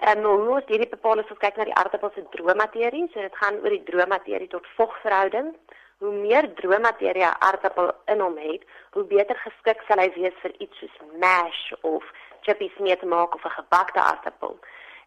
En 0.00 0.22
hoe 0.24 0.54
ons 0.56 0.68
hierdie 0.72 0.88
bepaal 0.88 1.20
is, 1.20 1.30
ons 1.30 1.42
kyk 1.42 1.56
na 1.56 1.64
die 1.68 1.76
aardappels 1.76 2.14
se 2.14 2.24
droë 2.36 2.56
materie, 2.56 3.06
so 3.12 3.20
dit 3.20 3.36
gaan 3.42 3.60
oor 3.60 3.74
die 3.76 3.84
droë 3.90 4.08
materie 4.08 4.48
tot 4.48 4.66
vogverhouding. 4.76 5.54
hoe 6.00 6.12
meer 6.16 6.46
droë 6.56 6.78
materie 6.80 7.24
'n 7.24 7.40
aardappel 7.46 7.90
in 8.12 8.20
hom 8.20 8.36
het, 8.36 8.62
hoe 8.92 9.04
beter 9.04 9.36
geskik 9.36 9.82
sal 9.86 10.00
hy 10.00 10.08
wees 10.14 10.36
vir 10.42 10.52
iets 10.58 10.78
soos 10.78 10.96
mash 11.24 11.72
of 11.80 12.04
chippies 12.40 12.78
mee 12.78 12.96
te 12.96 13.06
maak 13.06 13.34
of 13.34 13.44
'n 13.44 13.58
gebakte 13.60 14.00
aardappel. 14.00 14.58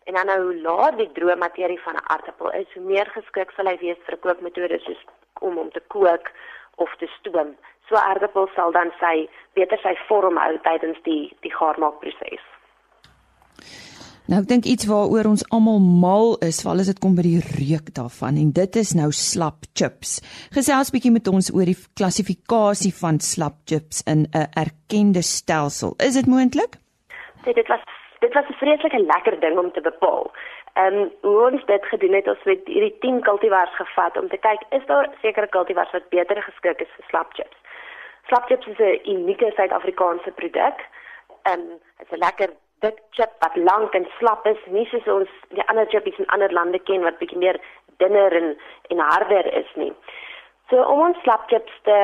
En 0.04 0.14
dan 0.14 0.26
nou 0.26 0.40
hoe 0.44 0.62
laer 0.62 0.98
die 0.98 1.12
droë 1.12 1.36
materie 1.38 1.82
van 1.82 1.96
'n 1.96 2.08
aardappel 2.14 2.52
is, 2.52 2.74
hoe 2.74 2.84
meer 2.84 3.10
geskik 3.10 3.52
sal 3.52 3.66
hy 3.66 3.78
wees 3.78 3.98
vir 4.06 4.18
kookmetodes 4.18 4.84
soos 4.84 5.04
om 5.40 5.58
hom 5.58 5.72
te 5.72 5.82
kook 5.88 6.32
of 6.76 6.96
te 6.96 7.08
stoom. 7.20 7.58
So 7.94 8.00
aardappel 8.02 8.48
sal 8.56 8.72
dan 8.74 8.90
sy 8.98 9.28
beter 9.54 9.78
sy 9.84 9.92
vorm 10.08 10.40
hou 10.42 10.54
tydens 10.66 10.98
die 11.06 11.28
die 11.46 11.52
gaarmaakproses. 11.54 12.42
Nou 14.32 14.40
ek 14.42 14.48
dink 14.50 14.66
iets 14.72 14.88
waaroor 14.90 15.30
ons 15.30 15.44
almal 15.54 15.78
mal 15.84 16.34
is, 16.48 16.64
veral 16.66 16.82
as 16.82 16.90
dit 16.90 17.02
kom 17.04 17.14
by 17.14 17.26
die 17.28 17.44
reuk 17.44 17.92
daarvan 17.94 18.40
en 18.42 18.50
dit 18.58 18.80
is 18.82 18.96
nou 18.98 19.12
slap 19.14 19.68
chips. 19.78 20.16
Gesels 20.58 20.90
bietjie 20.96 21.14
met 21.14 21.30
ons 21.30 21.52
oor 21.54 21.70
die 21.70 21.78
klassifikasie 22.00 22.96
van 22.98 23.22
slap 23.22 23.62
chips 23.70 24.02
in 24.10 24.26
'n 24.26 24.50
erkende 24.64 25.22
stelsel. 25.22 25.94
Is 26.02 26.18
dit 26.18 26.26
moontlik? 26.26 26.82
Sê 27.46 27.54
dit 27.54 27.68
was 27.70 27.86
dit 28.26 28.34
was 28.34 28.50
'n 28.50 28.58
vreeslike 28.64 29.06
lekker 29.06 29.40
ding 29.40 29.60
om 29.60 29.72
te 29.72 29.82
bepaal. 29.82 30.32
Ehm 30.82 30.98
um, 30.98 31.12
hoe 31.22 31.52
ons 31.52 31.66
dit 31.66 31.86
gedoen 31.86 32.14
het, 32.14 32.28
ons 32.28 32.44
het 32.44 32.66
hierdie 32.66 32.98
10 33.00 33.22
kultivars 33.22 33.76
gevat 33.76 34.18
om 34.18 34.28
te 34.30 34.38
kyk 34.38 34.62
is 34.70 34.86
daar 34.86 35.10
sekere 35.22 35.48
kultivars 35.48 35.92
wat 35.92 36.10
beter 36.10 36.42
geskik 36.42 36.82
is 36.82 36.96
vir 36.98 37.06
slap 37.10 37.30
chips. 37.34 37.63
Slap 38.28 38.48
chips 38.48 38.68
is 38.68 38.80
'n 38.80 39.00
unieke 39.16 39.52
Suid-Afrikaanse 39.56 40.32
produk. 40.32 40.78
Ehm 41.44 41.60
um, 41.60 41.80
dit 41.98 42.08
is 42.08 42.18
'n 42.18 42.24
lekker 42.26 42.50
dik 42.84 43.00
chip 43.16 43.32
wat 43.40 43.56
lank 43.56 43.94
en 43.94 44.08
slap 44.18 44.46
is, 44.46 44.60
nie 44.66 44.86
soos 44.92 45.08
ons 45.08 45.30
die 45.50 45.68
ander 45.72 45.88
chippies 45.92 46.20
in 46.20 46.32
ander 46.36 46.52
lande 46.52 46.80
ken 46.90 47.04
wat 47.08 47.20
bietjie 47.22 47.38
meer 47.38 47.60
dunner 47.98 48.36
en 48.42 48.58
en 48.92 49.00
harder 49.00 49.54
is 49.54 49.72
nie. 49.76 49.94
So 50.70 50.84
om 50.84 51.02
ons 51.08 51.22
slap 51.24 51.48
chips 51.52 51.76
te 51.84 52.00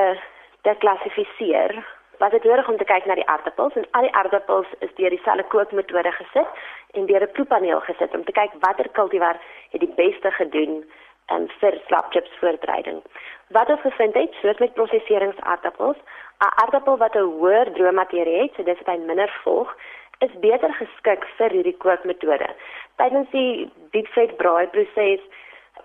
te 0.62 0.75
klassifiseer, 0.84 1.86
was 2.19 2.32
dit 2.32 2.43
nodig 2.43 2.67
om 2.67 2.77
te 2.77 2.88
kyk 2.88 3.05
na 3.08 3.15
die 3.15 3.27
aardappels 3.34 3.75
en 3.79 3.86
al 3.97 4.08
die 4.08 4.15
aardappels 4.21 4.71
is 4.86 4.95
deur 4.97 5.13
dieselfde 5.15 5.47
kookmetode 5.53 6.12
gesit 6.12 6.63
en 6.99 7.05
deur 7.12 7.23
'n 7.27 7.36
proepaneel 7.38 7.82
gesit 7.89 8.15
om 8.15 8.23
te 8.23 8.38
kyk 8.39 8.58
watter 8.65 8.89
kultivar 8.99 9.38
het 9.71 9.79
die 9.79 9.95
beste 10.01 10.32
gedoen 10.32 10.84
um, 11.32 11.47
vir 11.60 11.82
slap 11.88 12.12
chips 12.12 12.32
voorbereiding. 12.39 13.01
Wat 13.49 13.69
ons 13.69 13.81
gevind 13.81 14.13
het, 14.13 14.33
soos 14.41 14.57
met 14.57 14.73
prosesseringsaardappels, 14.73 15.97
'n 15.97 16.53
aardappel 16.62 16.97
wat 16.97 17.15
'n 17.15 17.31
hoër 17.38 17.71
droommaterie 17.71 18.41
het, 18.41 18.53
so 18.55 18.63
dis 18.63 18.83
by 18.85 18.97
minder 18.97 19.39
volg, 19.43 19.75
is 20.19 20.39
beter 20.39 20.73
geskik 20.73 21.25
vir 21.38 21.49
hierdie 21.49 21.77
kookmetode. 21.77 22.49
Tydens 22.95 23.29
die 23.29 23.71
diepvet 23.91 24.38
braai 24.38 24.67
proses 24.67 25.21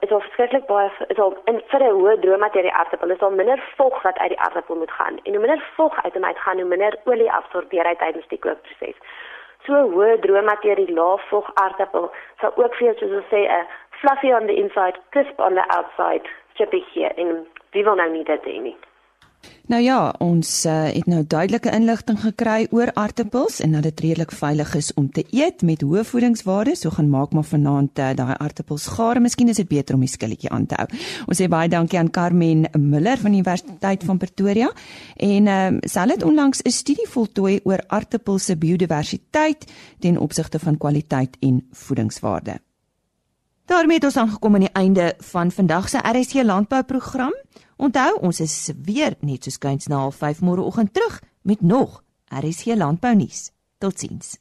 is 0.00 0.10
al 0.10 0.20
verskriklik 0.20 0.66
baie 0.66 0.90
is 1.08 1.18
al 1.18 1.36
in 1.44 1.62
vir 1.70 1.82
'n 1.82 1.96
hoë 2.00 2.20
droommaterie 2.20 2.72
aardappel 2.72 3.10
is 3.10 3.22
al 3.22 3.30
minder 3.30 3.62
vog 3.76 4.02
wat 4.02 4.18
uit 4.18 4.28
die 4.28 4.40
aardappel 4.40 4.76
moet 4.76 4.90
gaan. 4.90 5.18
En 5.22 5.32
hoe 5.32 5.46
minder 5.46 5.64
vog 5.74 6.04
uit 6.04 6.14
hom 6.14 6.24
uitgaan, 6.24 6.58
hoe 6.58 6.68
minder 6.68 6.98
olie 7.04 7.32
absorbeer 7.32 7.86
hy 7.86 7.94
tydens 7.94 8.28
die 8.28 8.38
kookproses. 8.38 8.96
So 9.64 9.72
hoë 9.72 10.20
droommaterie 10.20 10.92
lae 10.92 11.18
vog 11.18 11.50
aardappel 11.54 12.12
sal 12.40 12.52
ook 12.56 12.74
vir 12.74 12.86
jou 12.86 12.96
soos 12.98 13.16
ons 13.20 13.30
sê 13.32 13.48
'n 13.48 13.66
fluffy 13.90 14.32
on 14.32 14.46
the 14.46 14.54
inside, 14.54 14.98
crisp 15.10 15.40
on 15.40 15.54
the 15.54 15.66
outside 15.68 16.28
chippy 16.54 16.82
hier 16.94 17.14
en 17.16 17.46
wie 17.72 17.84
wil 17.84 17.96
nou 17.96 18.10
nie 18.10 18.24
dit 18.24 18.50
hê 18.50 18.58
nie. 18.62 18.76
Nou 19.64 19.80
ja, 19.80 19.98
ons 20.20 20.48
uh, 20.68 20.72
het 20.92 21.06
nou 21.08 21.22
duidelike 21.24 21.70
inligting 21.72 22.18
gekry 22.20 22.66
oor 22.76 22.90
aartappels 23.00 23.62
en 23.64 23.72
dat 23.76 23.86
dit 23.86 24.02
redelik 24.04 24.34
veilig 24.36 24.74
is 24.76 24.90
om 25.00 25.06
te 25.10 25.24
eet 25.32 25.64
met 25.64 25.80
hoë 25.80 26.04
voedingswaardes. 26.04 26.82
So 26.84 26.92
gaan 26.92 27.08
maak 27.12 27.32
maar 27.32 27.46
vanaand 27.48 27.98
uh, 27.98 28.10
daai 28.16 28.34
aartappels 28.36 28.86
gaar. 28.96 29.22
Miskien 29.24 29.48
is 29.48 29.62
dit 29.62 29.70
beter 29.70 29.96
om 29.96 30.04
die 30.04 30.12
skilletjie 30.12 30.52
aan 30.52 30.66
te 30.68 30.76
hou. 30.80 30.88
Ons 31.28 31.40
sê 31.40 31.48
baie 31.48 31.72
dankie 31.72 31.98
aan 32.00 32.12
Carmen 32.12 32.66
Miller 32.76 33.20
van 33.20 33.32
die 33.32 33.40
Universiteit 33.40 34.04
van 34.04 34.20
Pretoria 34.20 34.68
en 35.16 35.48
ehm 35.48 35.80
uh, 35.80 35.88
sy 35.94 36.04
het 36.12 36.24
onlangs 36.28 36.60
'n 36.60 36.70
studie 36.70 37.08
voltooi 37.08 37.60
oor 37.64 37.80
aartappels 37.88 38.44
se 38.44 38.56
biodiversiteit 38.56 39.64
ten 40.00 40.18
opsigte 40.18 40.58
van 40.58 40.76
kwaliteit 40.76 41.36
en 41.40 41.66
voedingswaarde. 41.72 42.60
Daarmee 43.64 43.96
het 43.96 44.04
ons 44.04 44.16
aangekom 44.16 44.54
aan 44.54 44.66
die 44.66 44.72
einde 44.72 45.14
van 45.18 45.50
vandag 45.50 45.88
se 45.88 45.98
RSC 45.98 46.42
landbouprogram. 46.42 47.34
Onthou, 47.76 48.18
ons 48.20 48.40
is 48.40 48.72
weer 48.82 49.14
net 49.20 49.44
so 49.44 49.50
skuins 49.50 49.86
na 49.86 50.10
5 50.10 50.40
môreoggend 50.40 50.92
terug 50.92 51.20
met 51.42 51.60
nog 51.60 52.02
RSC 52.28 52.74
landbou 52.76 53.14
nuus. 53.14 53.50
Totsiens. 53.78 54.36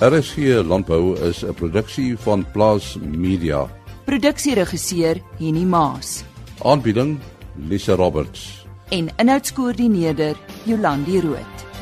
RSC 0.00 0.36
landbou 0.64 1.18
is 1.28 1.44
'n 1.44 1.54
produksie 1.54 2.18
van 2.18 2.44
Plaas 2.52 2.96
Media. 3.00 3.68
Produksieregisseur 4.04 5.22
Henny 5.38 5.64
Maas 5.64 6.24
Aanbieding 6.62 7.18
Lisa 7.56 7.94
Roberts. 7.94 8.66
en 8.88 9.08
inhoudskoördineerder 9.16 10.36
Jolandi 10.64 11.20
Root. 11.20 11.73